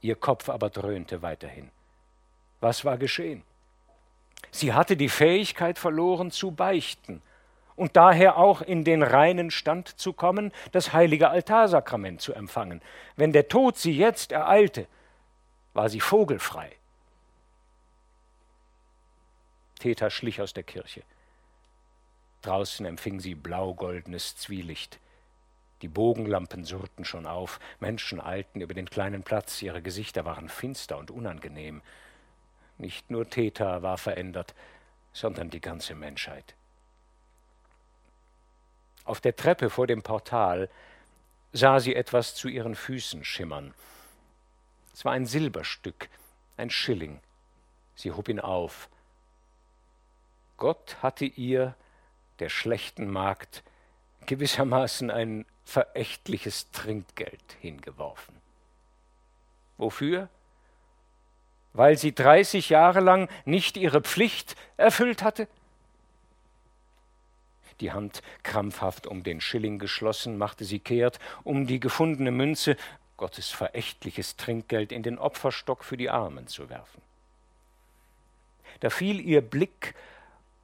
[0.00, 1.70] Ihr Kopf aber dröhnte weiterhin.
[2.60, 3.42] Was war geschehen?
[4.50, 7.22] Sie hatte die Fähigkeit verloren zu beichten
[7.76, 12.80] und daher auch in den reinen Stand zu kommen, das heilige Altarsakrament zu empfangen.
[13.16, 14.86] Wenn der Tod sie jetzt ereilte,
[15.74, 16.72] war sie vogelfrei.
[19.78, 21.02] Theta schlich aus der Kirche.
[22.42, 25.00] Draußen empfing sie blau-goldenes Zwielicht.
[25.82, 30.98] Die Bogenlampen surrten schon auf, Menschen eilten über den kleinen Platz, ihre Gesichter waren finster
[30.98, 31.82] und unangenehm.
[32.78, 34.54] Nicht nur Theta war verändert,
[35.12, 36.54] sondern die ganze Menschheit.
[39.04, 40.68] Auf der Treppe vor dem Portal
[41.52, 43.72] sah sie etwas zu ihren Füßen schimmern.
[44.92, 46.08] Es war ein Silberstück,
[46.56, 47.20] ein Schilling.
[47.94, 48.88] Sie hob ihn auf.
[50.56, 51.74] Gott hatte ihr,
[52.40, 53.62] der schlechten Magd,
[54.26, 58.34] gewissermaßen ein verächtliches Trinkgeld hingeworfen.
[59.76, 60.28] Wofür?
[61.72, 65.46] Weil sie dreißig Jahre lang nicht ihre Pflicht erfüllt hatte?
[67.80, 72.76] Die Hand krampfhaft um den Schilling geschlossen, machte sie kehrt, um die gefundene Münze,
[73.16, 77.02] Gottes verächtliches Trinkgeld, in den Opferstock für die Armen zu werfen.
[78.80, 79.94] Da fiel ihr Blick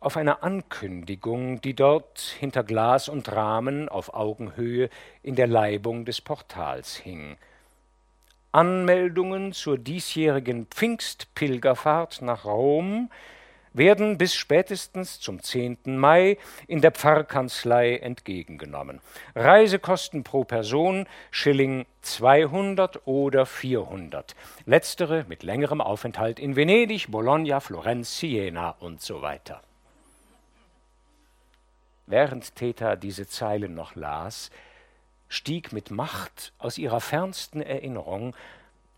[0.05, 4.91] auf eine Ankündigung, die dort hinter Glas und Rahmen auf Augenhöhe
[5.23, 7.37] in der Leibung des Portals hing.
[8.53, 13.11] Anmeldungen zur diesjährigen Pfingstpilgerfahrt nach Rom
[13.73, 15.79] werden bis spätestens zum 10.
[15.85, 16.39] Mai
[16.69, 19.01] in der Pfarrkanzlei entgegengenommen.
[19.35, 24.37] Reisekosten pro Person Schilling 200 oder 400.
[24.67, 29.61] Letztere mit längerem Aufenthalt in Venedig, Bologna, Florenz, Siena und so weiter.
[32.07, 34.51] Während Theta diese Zeilen noch las,
[35.29, 38.37] stieg mit Macht aus ihrer fernsten Erinnerung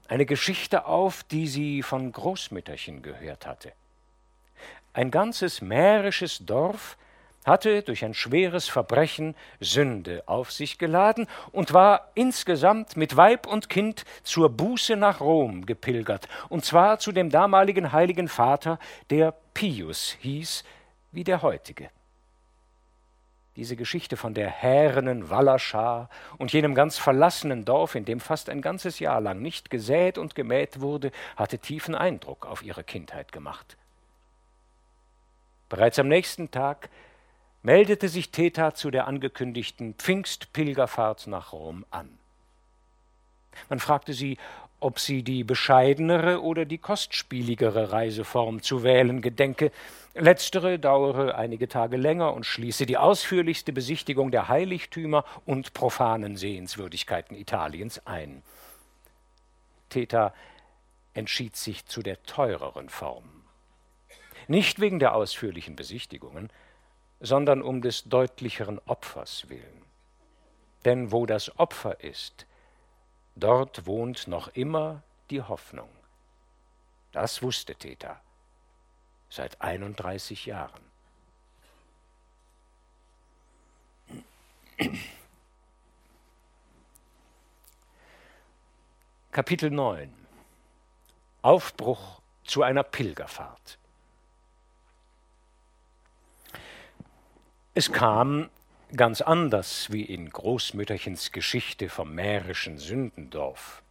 [0.09, 3.73] eine Geschichte auf, die sie von Großmütterchen gehört hatte.
[4.93, 6.97] Ein ganzes mährisches Dorf
[7.45, 13.69] hatte durch ein schweres Verbrechen Sünde auf sich geladen und war insgesamt mit Weib und
[13.69, 18.81] Kind zur Buße nach Rom gepilgert, und zwar zu dem damaligen heiligen Vater,
[19.11, 20.65] der Pius hieß,
[21.13, 21.89] wie der heutige
[23.57, 28.61] diese Geschichte von der härenen Wallerschar und jenem ganz verlassenen Dorf, in dem fast ein
[28.61, 33.77] ganzes Jahr lang nicht gesät und gemäht wurde, hatte tiefen Eindruck auf ihre Kindheit gemacht.
[35.69, 36.91] Bereits am nächsten Tag
[37.63, 42.19] meldete sich Theta zu der angekündigten Pfingstpilgerfahrt nach Rom an.
[43.69, 44.37] Man fragte sie,
[44.87, 49.73] ob sie die bescheidenere oder die kostspieligere Reiseform zu wählen gedenke,
[50.15, 57.37] Letztere dauere einige Tage länger und schließe die ausführlichste Besichtigung der Heiligtümer und profanen Sehenswürdigkeiten
[57.37, 58.43] Italiens ein.
[59.91, 60.33] Theta
[61.13, 63.29] entschied sich zu der teureren Form.
[64.49, 66.49] Nicht wegen der ausführlichen Besichtigungen,
[67.21, 69.83] sondern um des deutlicheren Opfers willen.
[70.87, 72.47] Denn wo das Opfer ist,
[73.37, 75.89] dort wohnt noch immer die Hoffnung.
[77.13, 78.21] Das wusste Theta
[79.29, 80.85] seit 31 Jahren.
[89.31, 90.13] Kapitel 9
[91.43, 93.79] Aufbruch zu einer Pilgerfahrt.
[97.75, 98.49] Es kam
[98.95, 103.83] ganz anders wie in Großmütterchens Geschichte vom mährischen Sündendorf.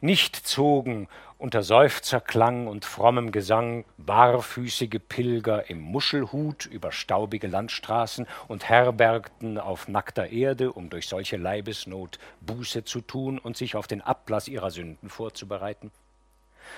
[0.00, 1.08] Nicht zogen
[1.38, 9.86] unter Seufzerklang und frommem Gesang barfüßige Pilger im Muschelhut über staubige Landstraßen und herbergten auf
[9.86, 14.72] nackter Erde, um durch solche Leibesnot Buße zu tun und sich auf den Ablass ihrer
[14.72, 15.92] Sünden vorzubereiten.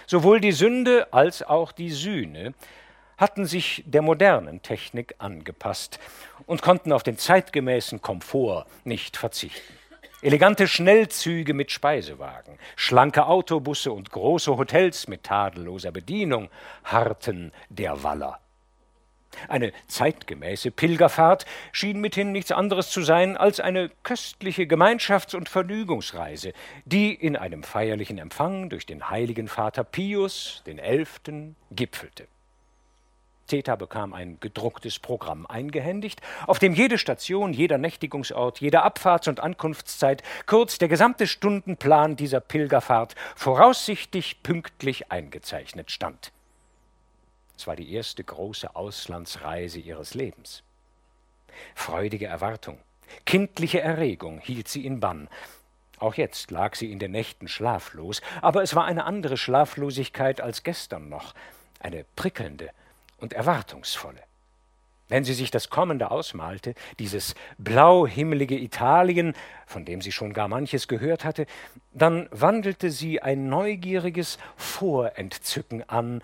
[0.07, 2.55] Sowohl die Sünde als auch die Sühne
[3.21, 6.01] hatten sich der modernen Technik angepasst
[6.47, 9.75] und konnten auf den zeitgemäßen Komfort nicht verzichten.
[10.23, 16.49] Elegante Schnellzüge mit Speisewagen, schlanke Autobusse und große Hotels mit tadelloser Bedienung
[16.85, 18.41] harrten der Waller.
[19.49, 26.53] Eine zeitgemäße Pilgerfahrt schien mithin nichts anderes zu sein als eine köstliche Gemeinschafts- und Vergnügungsreise,
[26.85, 32.27] die in einem feierlichen Empfang durch den heiligen Vater Pius, den Elften, gipfelte.
[33.51, 39.41] Theta bekam ein gedrucktes Programm eingehändigt, auf dem jede Station, jeder Nächtigungsort, jede Abfahrts- und
[39.41, 46.31] Ankunftszeit, kurz der gesamte Stundenplan dieser Pilgerfahrt voraussichtlich pünktlich eingezeichnet stand.
[47.57, 50.63] Es war die erste große Auslandsreise ihres Lebens.
[51.75, 52.79] Freudige Erwartung,
[53.27, 55.29] kindliche Erregung hielt sie in Bann.
[55.99, 60.63] Auch jetzt lag sie in den Nächten schlaflos, aber es war eine andere Schlaflosigkeit als
[60.63, 61.35] gestern noch,
[61.81, 62.71] eine prickelnde,
[63.21, 64.23] und erwartungsvolle.
[65.09, 69.35] Wenn sie sich das Kommende ausmalte, dieses blauhimmelige Italien,
[69.67, 71.47] von dem sie schon gar manches gehört hatte,
[71.93, 76.23] dann wandelte sie ein neugieriges Vorentzücken an,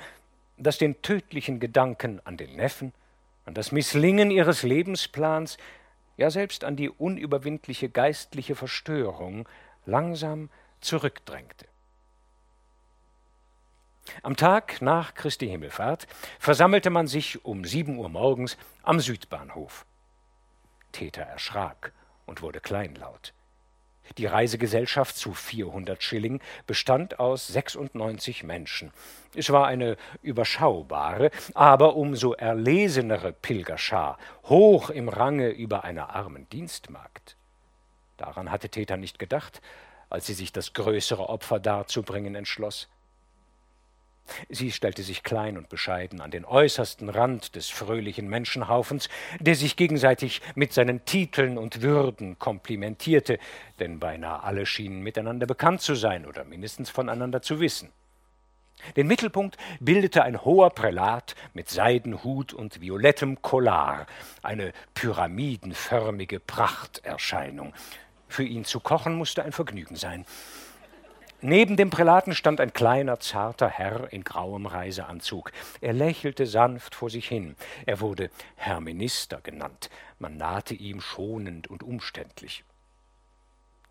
[0.57, 2.92] das den tödlichen Gedanken an den Neffen,
[3.44, 5.59] an das Misslingen ihres Lebensplans,
[6.16, 9.49] ja selbst an die unüberwindliche geistliche Verstörung
[9.84, 10.49] langsam
[10.80, 11.66] zurückdrängte.
[14.22, 16.07] Am Tag nach Christi Himmelfahrt
[16.38, 19.86] versammelte man sich um sieben Uhr morgens am Südbahnhof.
[20.92, 21.92] Täter erschrak
[22.24, 23.32] und wurde kleinlaut.
[24.18, 28.92] Die Reisegesellschaft zu 400 Schilling bestand aus 96 Menschen.
[29.34, 37.36] Es war eine überschaubare, aber umso erlesenere Pilgerschar, hoch im Range über einer armen Dienstmagd.
[38.16, 39.61] Daran hatte Täter nicht gedacht,
[40.09, 42.88] als sie sich das größere Opfer darzubringen entschloss.
[44.48, 49.08] Sie stellte sich klein und bescheiden an den äußersten Rand des fröhlichen Menschenhaufens,
[49.40, 53.38] der sich gegenseitig mit seinen Titeln und Würden komplimentierte,
[53.78, 57.90] denn beinahe alle schienen miteinander bekannt zu sein oder mindestens voneinander zu wissen.
[58.96, 64.06] Den Mittelpunkt bildete ein hoher Prälat mit Seidenhut und violettem Collar,
[64.42, 67.72] eine pyramidenförmige Prachterscheinung.
[68.28, 70.26] Für ihn zu kochen musste ein Vergnügen sein.
[71.43, 75.53] Neben dem Prälaten stand ein kleiner, zarter Herr in grauem Reiseanzug.
[75.82, 77.57] Er lächelte sanft vor sich hin.
[77.84, 79.91] Er wurde Herr Minister genannt.
[80.18, 82.64] Man nahte ihm schonend und umständlich.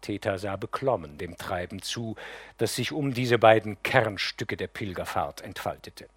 [0.01, 2.15] Theta sah beklommen dem Treiben zu,
[2.57, 6.07] das sich um diese beiden Kernstücke der Pilgerfahrt entfaltete.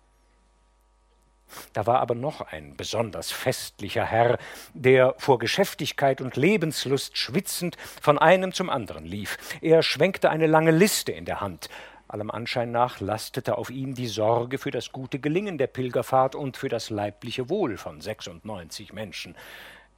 [1.72, 4.38] Da war aber noch ein besonders festlicher Herr,
[4.74, 9.38] der vor Geschäftigkeit und Lebenslust schwitzend von einem zum anderen lief.
[9.60, 11.68] Er schwenkte eine lange Liste in der Hand.
[12.08, 16.56] Allem Anschein nach lastete auf ihm die Sorge für das gute Gelingen der Pilgerfahrt und
[16.56, 19.36] für das leibliche Wohl von sechsundneunzig Menschen.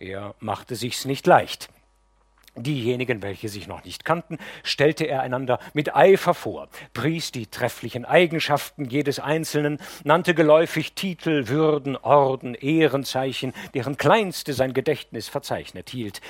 [0.01, 1.68] Er machte sich's nicht leicht.
[2.62, 8.04] Diejenigen, welche sich noch nicht kannten, stellte er einander mit Eifer vor, pries die trefflichen
[8.04, 16.20] Eigenschaften jedes Einzelnen, nannte geläufig Titel, Würden, Orden, Ehrenzeichen, deren kleinste sein Gedächtnis verzeichnet hielt.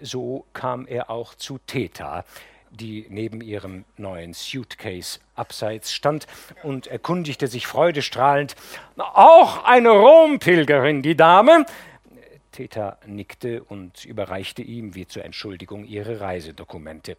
[0.00, 2.24] So kam er auch zu Theta,
[2.70, 6.26] die neben ihrem neuen Suitcase abseits stand
[6.62, 8.54] und erkundigte sich freudestrahlend
[8.96, 11.66] Auch eine Rompilgerin, die Dame?
[12.50, 17.16] Täter nickte und überreichte ihm wie zur Entschuldigung ihre Reisedokumente.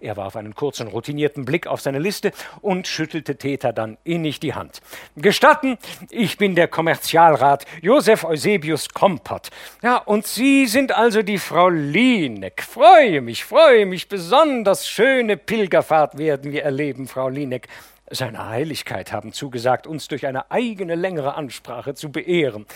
[0.00, 4.54] Er warf einen kurzen, routinierten Blick auf seine Liste und schüttelte Täter dann innig die
[4.54, 4.80] Hand.
[5.16, 5.76] Gestatten,
[6.10, 9.50] ich bin der Kommerzialrat Josef Eusebius Kompert.
[9.82, 12.62] Ja, und Sie sind also die Frau Lieneck.
[12.62, 14.88] Freue mich, freue mich besonders.
[14.88, 17.68] Schöne Pilgerfahrt werden wir erleben, Frau Lieneck.
[18.14, 22.66] Seine Heiligkeit haben zugesagt, uns durch eine eigene längere Ansprache zu beehren.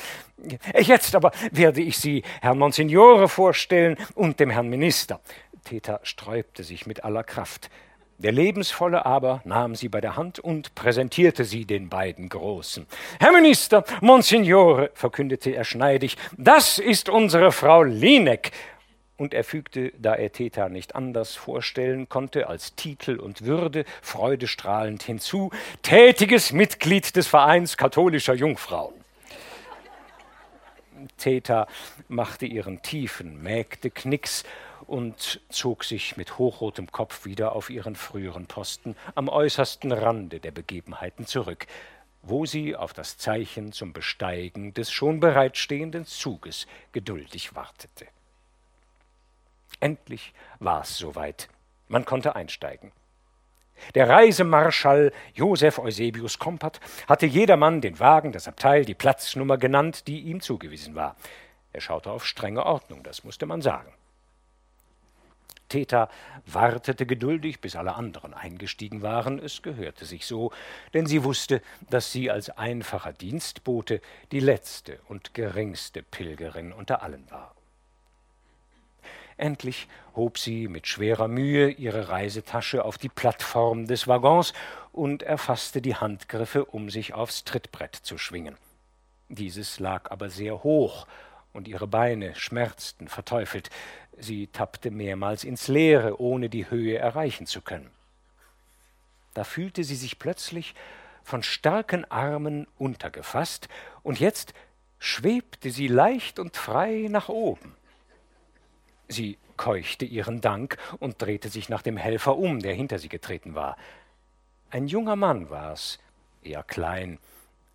[0.79, 5.21] Jetzt aber werde ich Sie Herrn Monsignore vorstellen und dem Herrn Minister.
[5.65, 7.69] Täter sträubte sich mit aller Kraft.
[8.19, 12.87] Der Lebensvolle aber nahm sie bei der Hand und präsentierte sie den beiden Großen.
[13.21, 18.53] Herr Minister, Monsignore, verkündete er schneidig, das ist unsere Frau Lieneck,
[19.17, 25.03] und er fügte, da er Theta nicht anders vorstellen konnte als Titel und Würde, freudestrahlend
[25.03, 25.51] hinzu,
[25.83, 28.95] tätiges Mitglied des Vereins katholischer Jungfrauen.
[31.19, 31.67] Theta
[32.09, 34.45] machte ihren tiefen Mägdeknicks
[34.87, 40.53] und zog sich mit hochrotem Kopf wieder auf ihren früheren Posten am äußersten Rande der
[40.53, 41.67] Begebenheiten zurück,
[42.23, 48.07] wo sie auf das Zeichen zum Besteigen des schon bereitstehenden Zuges geduldig wartete.
[49.81, 51.49] Endlich war es soweit.
[51.89, 52.93] Man konnte einsteigen.
[53.95, 60.21] Der Reisemarschall Joseph Eusebius Kompert hatte jedermann den Wagen, das Abteil, die Platznummer genannt, die
[60.21, 61.17] ihm zugewiesen war.
[61.73, 63.93] Er schaute auf strenge Ordnung, das musste man sagen.
[65.69, 66.09] Theta
[66.47, 69.39] wartete geduldig, bis alle anderen eingestiegen waren.
[69.39, 70.53] Es gehörte sich so,
[70.95, 71.61] denn sie wusste,
[71.91, 74.01] dass sie als einfacher Dienstbote
[74.31, 77.56] die letzte und geringste Pilgerin unter allen war.
[79.37, 84.55] Endlich hob sie mit schwerer Mühe ihre Reisetasche auf die Plattform des Waggons
[84.93, 88.57] und erfaßte die Handgriffe, um sich aufs Trittbrett zu schwingen.
[89.29, 91.07] Dieses lag aber sehr hoch,
[91.57, 93.71] und ihre Beine schmerzten verteufelt.
[94.19, 97.91] Sie tappte mehrmals ins Leere, ohne die Höhe erreichen zu können.
[99.35, 100.75] Da fühlte sie sich plötzlich
[101.25, 103.69] von starken Armen untergefasst,
[104.03, 104.55] und jetzt
[104.99, 107.75] schwebte sie leicht und frei nach oben.
[109.09, 113.55] Sie keuchte ihren Dank und drehte sich nach dem Helfer um, der hinter sie getreten
[113.55, 113.77] war.
[114.71, 115.99] Ein junger Mann war's,
[116.43, 117.19] eher klein.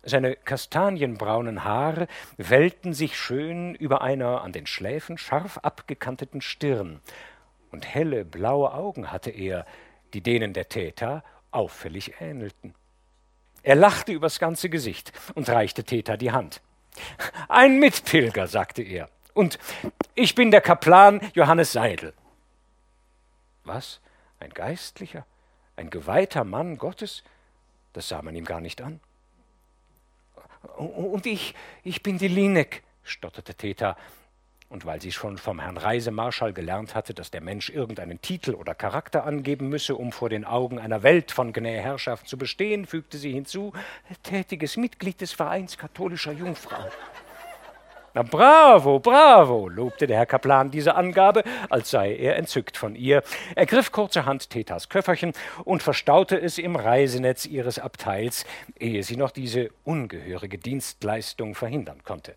[0.04, 7.00] Seine kastanienbraunen Haare wellten sich schön über einer an den Schläfen scharf abgekanteten Stirn,
[7.70, 9.64] und helle blaue Augen hatte er,
[10.12, 12.74] die denen der Täter auffällig ähnelten.
[13.62, 16.60] Er lachte übers ganze Gesicht und reichte Täter die Hand.
[17.48, 19.08] Ein Mitpilger, sagte er.
[19.34, 19.58] Und
[20.14, 22.12] ich bin der Kaplan Johannes Seidel.
[23.64, 24.00] Was?
[24.40, 25.24] Ein Geistlicher?
[25.76, 27.22] Ein geweihter Mann Gottes?
[27.92, 29.00] Das sah man ihm gar nicht an.
[30.76, 33.96] Und ich, ich bin die Linek, stotterte Theta.
[34.72, 38.74] und weil sie schon vom Herrn Reisemarschall gelernt hatte, dass der Mensch irgendeinen Titel oder
[38.74, 43.32] Charakter angeben müsse, um vor den Augen einer Welt von Gnäherrschaft zu bestehen, fügte sie
[43.32, 43.74] hinzu,
[44.22, 46.90] tätiges Mitglied des Vereins katholischer Jungfrauen.
[48.14, 53.22] Na bravo, bravo, lobte der Herr Kaplan diese Angabe, als sei er entzückt von ihr.
[53.54, 55.32] Er griff kurzerhand Tetas Köfferchen
[55.64, 58.44] und verstaute es im Reisenetz ihres Abteils,
[58.78, 62.34] ehe sie noch diese ungehörige Dienstleistung verhindern konnte.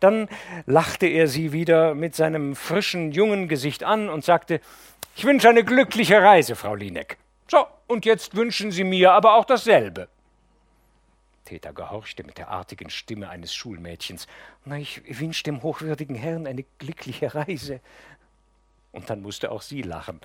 [0.00, 0.28] Dann
[0.66, 4.60] lachte er sie wieder mit seinem frischen, jungen Gesicht an und sagte,
[5.16, 7.16] ich wünsche eine glückliche Reise, Frau Lieneck.
[7.50, 10.08] So, und jetzt wünschen Sie mir aber auch dasselbe.
[11.48, 14.26] Täter gehorchte mit der artigen Stimme eines Schulmädchens.
[14.66, 17.80] Na, ich wünsche dem hochwürdigen Herrn eine glückliche Reise.
[18.92, 20.20] Und dann musste auch sie lachen.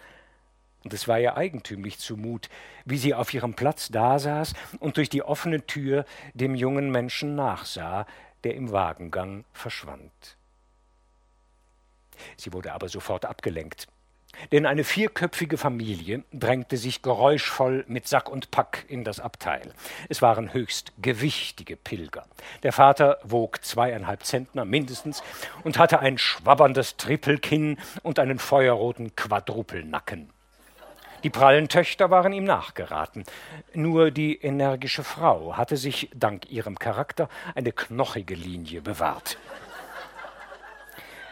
[0.83, 2.49] Und es war ihr eigentümlich zumut,
[2.83, 6.03] wie sie auf ihrem Platz dasaß und durch die offene Tür
[6.33, 8.05] dem jungen Menschen nachsah,
[8.43, 10.35] der im Wagengang verschwand.
[12.35, 13.87] Sie wurde aber sofort abgelenkt,
[14.51, 19.73] denn eine vierköpfige Familie drängte sich geräuschvoll mit Sack und Pack in das Abteil.
[20.09, 22.25] Es waren höchst gewichtige Pilger.
[22.63, 25.23] Der Vater wog zweieinhalb Zentner mindestens
[25.63, 30.29] und hatte ein schwabberndes Trippelkinn und einen feuerroten Quadrupelnacken.
[31.23, 33.23] Die prallen Töchter waren ihm nachgeraten.
[33.73, 39.37] Nur die energische Frau hatte sich dank ihrem Charakter eine knochige Linie bewahrt.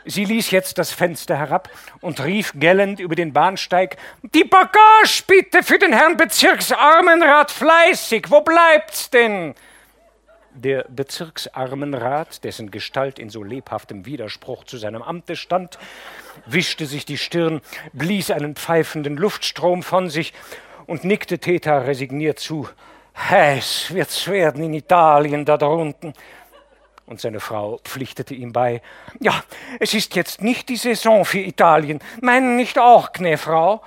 [0.05, 1.69] Sie ließ jetzt das Fenster herab
[2.01, 3.97] und rief gellend über den Bahnsteig
[4.33, 8.25] Die Bagage bitte für den Herrn Bezirksarmenrat fleißig.
[8.29, 9.55] Wo bleibt's denn?
[10.53, 15.77] Der Bezirksarmenrat, dessen Gestalt in so lebhaftem Widerspruch zu seinem Amte stand,
[16.45, 17.61] wischte sich die Stirn,
[17.93, 20.33] blies einen pfeifenden Luftstrom von sich
[20.87, 22.67] und nickte Theta resigniert zu.
[23.17, 26.13] Heiß wird's werden in Italien da drunten.
[27.11, 28.81] Und seine Frau pflichtete ihm bei.
[29.19, 29.43] Ja,
[29.81, 31.99] es ist jetzt nicht die Saison für Italien.
[32.21, 33.83] Meinen nicht auch, Gnäfrau?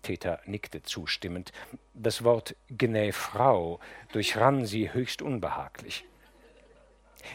[0.00, 1.52] Theta nickte zustimmend.
[1.92, 3.78] Das Wort Gnäfrau
[4.12, 6.06] durchrann sie höchst unbehaglich.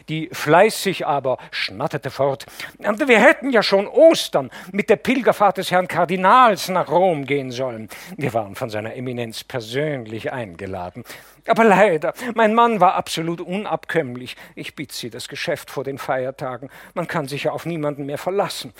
[0.08, 2.46] Die fleißig aber schnatterte fort.
[2.78, 7.88] Wir hätten ja schon Ostern mit der Pilgerfahrt des Herrn Kardinals nach Rom gehen sollen.
[8.16, 11.04] Wir waren von seiner Eminenz persönlich eingeladen.
[11.46, 14.36] Aber leider, mein Mann war absolut unabkömmlich.
[14.54, 16.70] Ich bitte Sie, das Geschäft vor den Feiertagen.
[16.94, 18.72] Man kann sich ja auf niemanden mehr verlassen.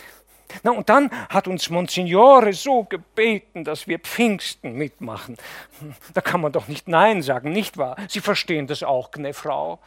[0.63, 5.37] Na, und dann hat uns Monsignore so gebeten, dass wir Pfingsten mitmachen.
[6.15, 7.97] Da kann man doch nicht Nein sagen, nicht wahr?
[8.09, 9.81] Sie verstehen das auch, Gnäfrau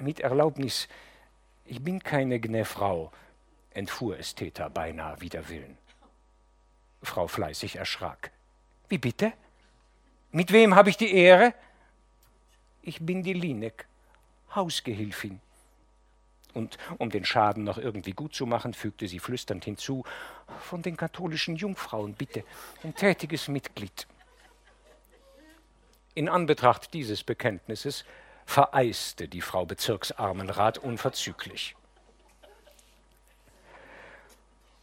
[0.00, 0.88] mit Erlaubnis,
[1.64, 3.12] ich bin keine Gnäfrau,
[3.70, 5.78] entfuhr es Täter beinahe wider Willen.
[7.02, 8.30] Frau Fleißig erschrak.
[8.88, 9.32] Wie bitte?
[10.32, 11.54] Mit wem habe ich die Ehre?
[12.82, 13.86] Ich bin die Linek,
[14.54, 15.40] Hausgehilfin.
[16.54, 20.04] Und um den Schaden noch irgendwie gut zu machen, fügte sie flüsternd hinzu,
[20.60, 22.44] von den katholischen Jungfrauen bitte,
[22.82, 24.06] ein tätiges Mitglied.
[26.14, 28.04] In Anbetracht dieses Bekenntnisses
[28.50, 31.76] vereiste die Frau Bezirksarmenrat unverzüglich.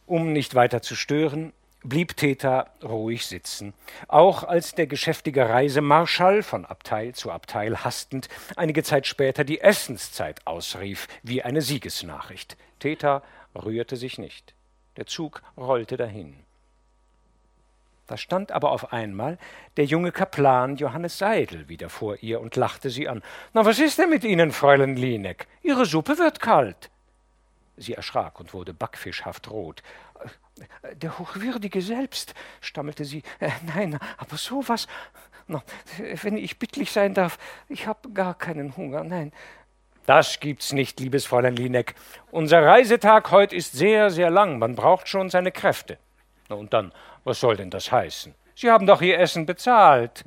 [0.06, 1.52] Um nicht weiter zu stören,
[1.84, 3.74] blieb Theta ruhig sitzen,
[4.08, 10.46] auch als der geschäftige Reisemarschall von Abteil zu Abteil hastend einige Zeit später die Essenszeit
[10.46, 12.56] ausrief, wie eine Siegesnachricht.
[12.78, 13.22] Theta
[13.54, 14.54] rührte sich nicht.
[14.96, 16.47] Der Zug rollte dahin.
[18.08, 19.36] Da stand aber auf einmal
[19.76, 23.22] der junge Kaplan Johannes Seidel wieder vor ihr und lachte sie an.
[23.52, 25.46] Na, was ist denn mit Ihnen, Fräulein Lieneck?
[25.62, 26.90] Ihre Suppe wird kalt.
[27.76, 29.82] Sie erschrak und wurde backfischhaft rot.
[30.94, 33.22] Der Hochwürdige selbst, stammelte sie.
[33.40, 34.88] Äh, nein, aber so was.
[35.46, 35.62] Na,
[36.22, 39.32] wenn ich bittlich sein darf, ich habe gar keinen Hunger, nein.
[40.06, 41.94] Das gibt's nicht, liebes Fräulein Lieneck.
[42.30, 44.58] Unser Reisetag heute ist sehr, sehr lang.
[44.58, 45.98] Man braucht schon seine Kräfte.
[46.48, 46.92] Na und dann,
[47.24, 48.34] was soll denn das heißen?
[48.54, 50.24] Sie haben doch Ihr Essen bezahlt.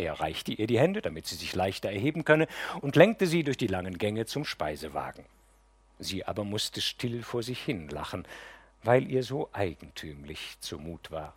[0.00, 2.46] Er reichte ihr die Hände, damit sie sich leichter erheben könne,
[2.80, 5.26] und lenkte sie durch die langen Gänge zum Speisewagen.
[5.98, 8.26] Sie aber musste still vor sich hin lachen,
[8.82, 11.34] weil ihr so eigentümlich zumut war.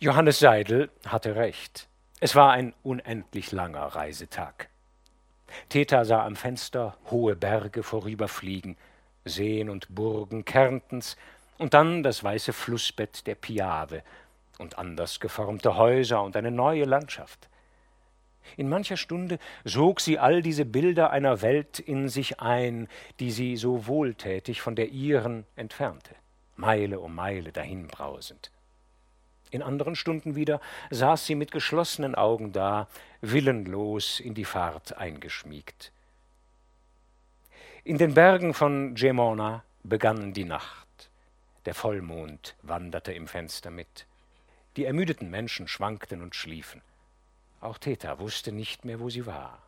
[0.00, 1.86] Johannes Seidel hatte recht.
[2.18, 4.68] Es war ein unendlich langer Reisetag.
[5.68, 8.76] Theta sah am Fenster hohe Berge vorüberfliegen,
[9.24, 11.16] Seen und Burgen Kärntens
[11.58, 14.02] und dann das weiße Flussbett der Piave
[14.58, 17.48] und anders geformte Häuser und eine neue Landschaft.
[18.56, 22.88] In mancher Stunde sog sie all diese Bilder einer Welt in sich ein,
[23.20, 26.14] die sie so wohltätig von der ihren entfernte,
[26.56, 28.50] Meile um Meile dahinbrausend.
[29.50, 32.88] In anderen Stunden wieder saß sie mit geschlossenen Augen da,
[33.20, 35.92] willenlos in die Fahrt eingeschmiegt.
[37.84, 41.10] In den Bergen von Gemona begann die Nacht.
[41.64, 44.06] Der Vollmond wanderte im Fenster mit.
[44.76, 46.80] Die ermüdeten Menschen schwankten und schliefen.
[47.60, 49.60] Auch Theta wusste nicht mehr, wo sie war.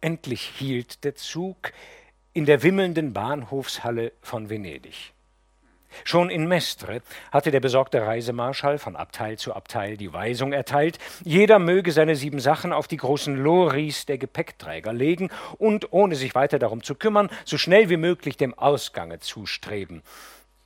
[0.00, 1.72] Endlich hielt der Zug
[2.32, 5.14] in der wimmelnden Bahnhofshalle von Venedig.
[6.04, 11.58] Schon in Mestre hatte der besorgte Reisemarschall von Abteil zu Abteil die Weisung erteilt, jeder
[11.58, 16.58] möge seine sieben Sachen auf die großen Loris der Gepäckträger legen und, ohne sich weiter
[16.58, 20.02] darum zu kümmern, so schnell wie möglich dem Ausgange zustreben.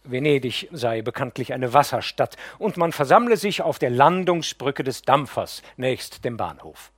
[0.04, 6.24] Venedig sei bekanntlich eine Wasserstadt, und man versammle sich auf der Landungsbrücke des Dampfers nächst
[6.24, 6.92] dem Bahnhof.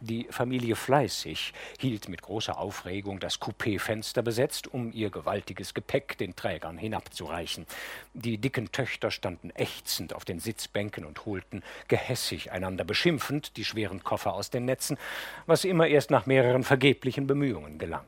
[0.00, 6.36] Die Familie Fleißig hielt mit großer Aufregung das Coupéfenster besetzt, um ihr gewaltiges Gepäck den
[6.36, 7.66] Trägern hinabzureichen.
[8.12, 14.04] Die dicken Töchter standen ächzend auf den Sitzbänken und holten, gehässig einander beschimpfend, die schweren
[14.04, 14.98] Koffer aus den Netzen,
[15.46, 18.04] was immer erst nach mehreren vergeblichen Bemühungen gelang.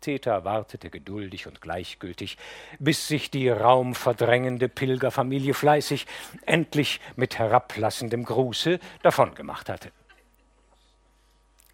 [0.00, 2.38] Theta wartete geduldig und gleichgültig,
[2.78, 6.06] bis sich die raumverdrängende Pilgerfamilie fleißig
[6.44, 9.90] endlich mit herablassendem Gruße davongemacht hatte.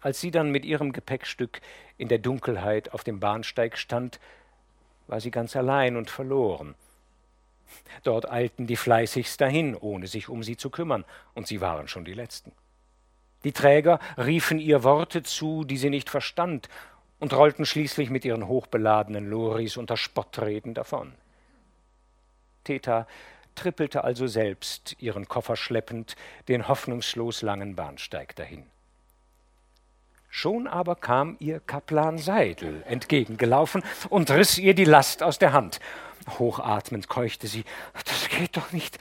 [0.03, 1.61] Als sie dann mit ihrem Gepäckstück
[1.97, 4.19] in der Dunkelheit auf dem Bahnsteig stand,
[5.07, 6.75] war sie ganz allein und verloren.
[8.03, 11.05] Dort eilten die Fleißigst dahin, ohne sich um sie zu kümmern,
[11.35, 12.51] und sie waren schon die Letzten.
[13.45, 16.67] Die Träger riefen ihr Worte zu, die sie nicht verstand,
[17.19, 21.13] und rollten schließlich mit ihren hochbeladenen Loris unter Spottreden davon.
[22.65, 23.07] Theta
[23.55, 26.17] trippelte also selbst, ihren Koffer schleppend,
[26.49, 28.72] den hoffnungslos langen Bahnsteig dahin.
[30.35, 35.79] Schon aber kam ihr Kaplan Seidel entgegengelaufen und riß ihr die Last aus der Hand.
[36.39, 37.63] Hochatmend keuchte sie.
[37.93, 38.97] Das geht doch nicht,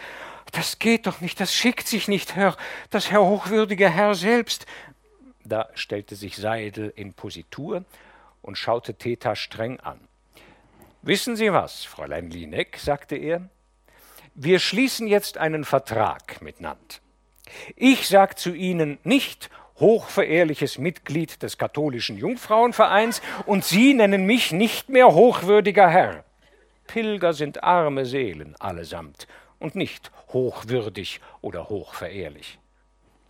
[0.53, 2.55] das geht doch nicht, das schickt sich nicht, Herr,
[2.91, 4.67] das Herr hochwürdige Herr selbst.
[5.43, 7.87] Da stellte sich Seidel in Positur
[8.43, 10.01] und schaute Theta streng an.
[11.01, 13.49] Wissen Sie was, Fräulein Lineck, sagte er,
[14.35, 16.97] wir schließen jetzt einen Vertrag miteinander.
[17.75, 19.49] Ich sag zu Ihnen nicht
[19.81, 26.25] hochverehrliches Mitglied des katholischen Jungfrauenvereins, und Sie nennen mich nicht mehr hochwürdiger Herr.
[26.87, 29.27] Pilger sind arme Seelen allesamt
[29.59, 32.59] und nicht hochwürdig oder hochverehrlich.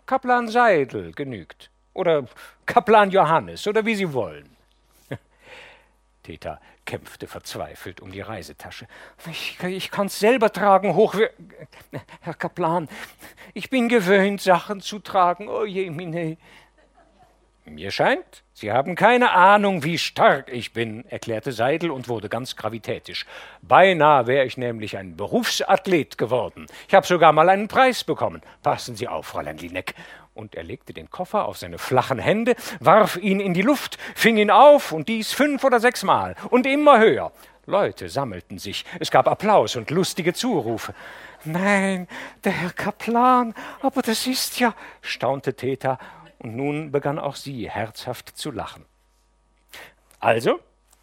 [0.07, 1.71] Kaplan Seidel genügt.
[1.95, 2.25] Oder
[2.67, 4.57] Kaplan Johannes oder wie Sie wollen.
[6.23, 8.87] Theta kämpfte verzweifelt um die Reisetasche.
[9.31, 11.31] Ich, ich kann's selber tragen, Hochwür...
[12.21, 12.89] Herr Kaplan,
[13.55, 15.49] ich bin gewöhnt, Sachen zu tragen.
[15.49, 16.37] Oh je, mine.
[17.65, 22.57] Mir scheint, Sie haben keine Ahnung, wie stark ich bin, erklärte Seidel und wurde ganz
[22.57, 23.25] gravitätisch.
[23.63, 26.67] Beinahe wäre ich nämlich ein Berufsathlet geworden.
[26.89, 28.43] Ich habe sogar mal einen Preis bekommen.
[28.63, 29.95] Passen Sie auf, Fräulein Lineck
[30.35, 34.37] und er legte den Koffer auf seine flachen Hände, warf ihn in die Luft, fing
[34.37, 37.33] ihn auf und dies fünf oder sechsmal und immer höher.
[37.67, 40.95] Leute sammelten sich, es gab Applaus und lustige Zurufe.
[41.45, 42.09] Nein,
[42.45, 45.99] der Herr Kaplan, aber das ist ja, staunte Theta,
[46.39, 48.85] und nun begann auch sie herzhaft zu lachen.
[50.19, 50.61] Also,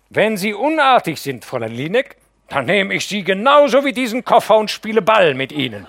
[0.10, 4.72] wenn Sie unartig sind, Fräulein Lineck, dann nehme ich Sie genauso wie diesen Koffer und
[4.72, 5.88] spiele Ball mit Ihnen.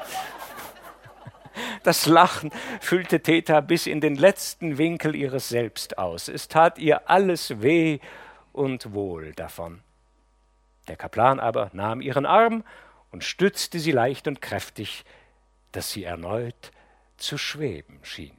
[1.83, 2.51] Das Lachen
[2.81, 6.29] füllte Theta bis in den letzten Winkel ihres Selbst aus.
[6.29, 8.01] Es tat ihr alles weh
[8.53, 9.83] und wohl davon.
[10.89, 12.65] Der Kaplan aber nahm ihren Arm
[13.11, 15.05] und stützte sie leicht und kräftig,
[15.73, 16.73] dass sie erneut
[17.17, 18.37] zu schweben schien.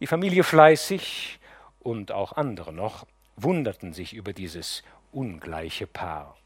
[0.00, 1.38] Die Familie Fleißig
[1.80, 3.06] und auch andere noch
[3.36, 6.36] wunderten sich über dieses ungleiche Paar.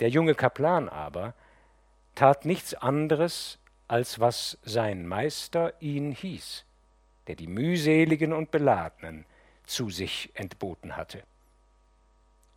[0.00, 1.34] Der junge Kaplan aber
[2.20, 6.66] tat nichts anderes, als was sein Meister ihn hieß,
[7.26, 9.24] der die mühseligen und Beladenen
[9.64, 11.22] zu sich entboten hatte.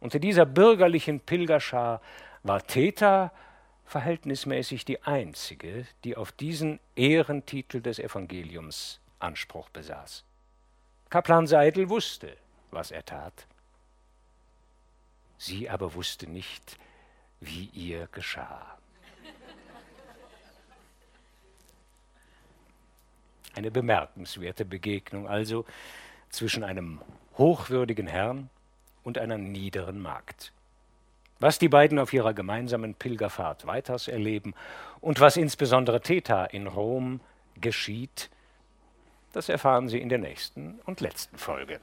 [0.02, 2.02] Unter dieser bürgerlichen Pilgerschar
[2.44, 3.31] war Theta
[3.85, 10.26] verhältnismäßig die einzige, die auf diesen Ehrentitel des Evangeliums Anspruch besaß.
[11.10, 12.35] Kaplan Seidel wusste,
[12.72, 13.48] was er tat.
[15.38, 16.77] Sie aber wusste nicht,
[17.40, 18.77] wie ihr geschah.
[23.55, 25.65] Eine bemerkenswerte Begegnung also
[26.30, 27.01] zwischen einem
[27.38, 28.49] hochwürdigen Herrn
[29.03, 30.51] und einer niederen Magd.
[31.39, 34.53] Was die beiden auf ihrer gemeinsamen Pilgerfahrt weiters erleben
[35.01, 37.19] und was insbesondere Theta in Rom
[37.59, 38.30] geschieht,
[39.34, 41.80] das erfahren Sie in der nächsten und letzten Folge.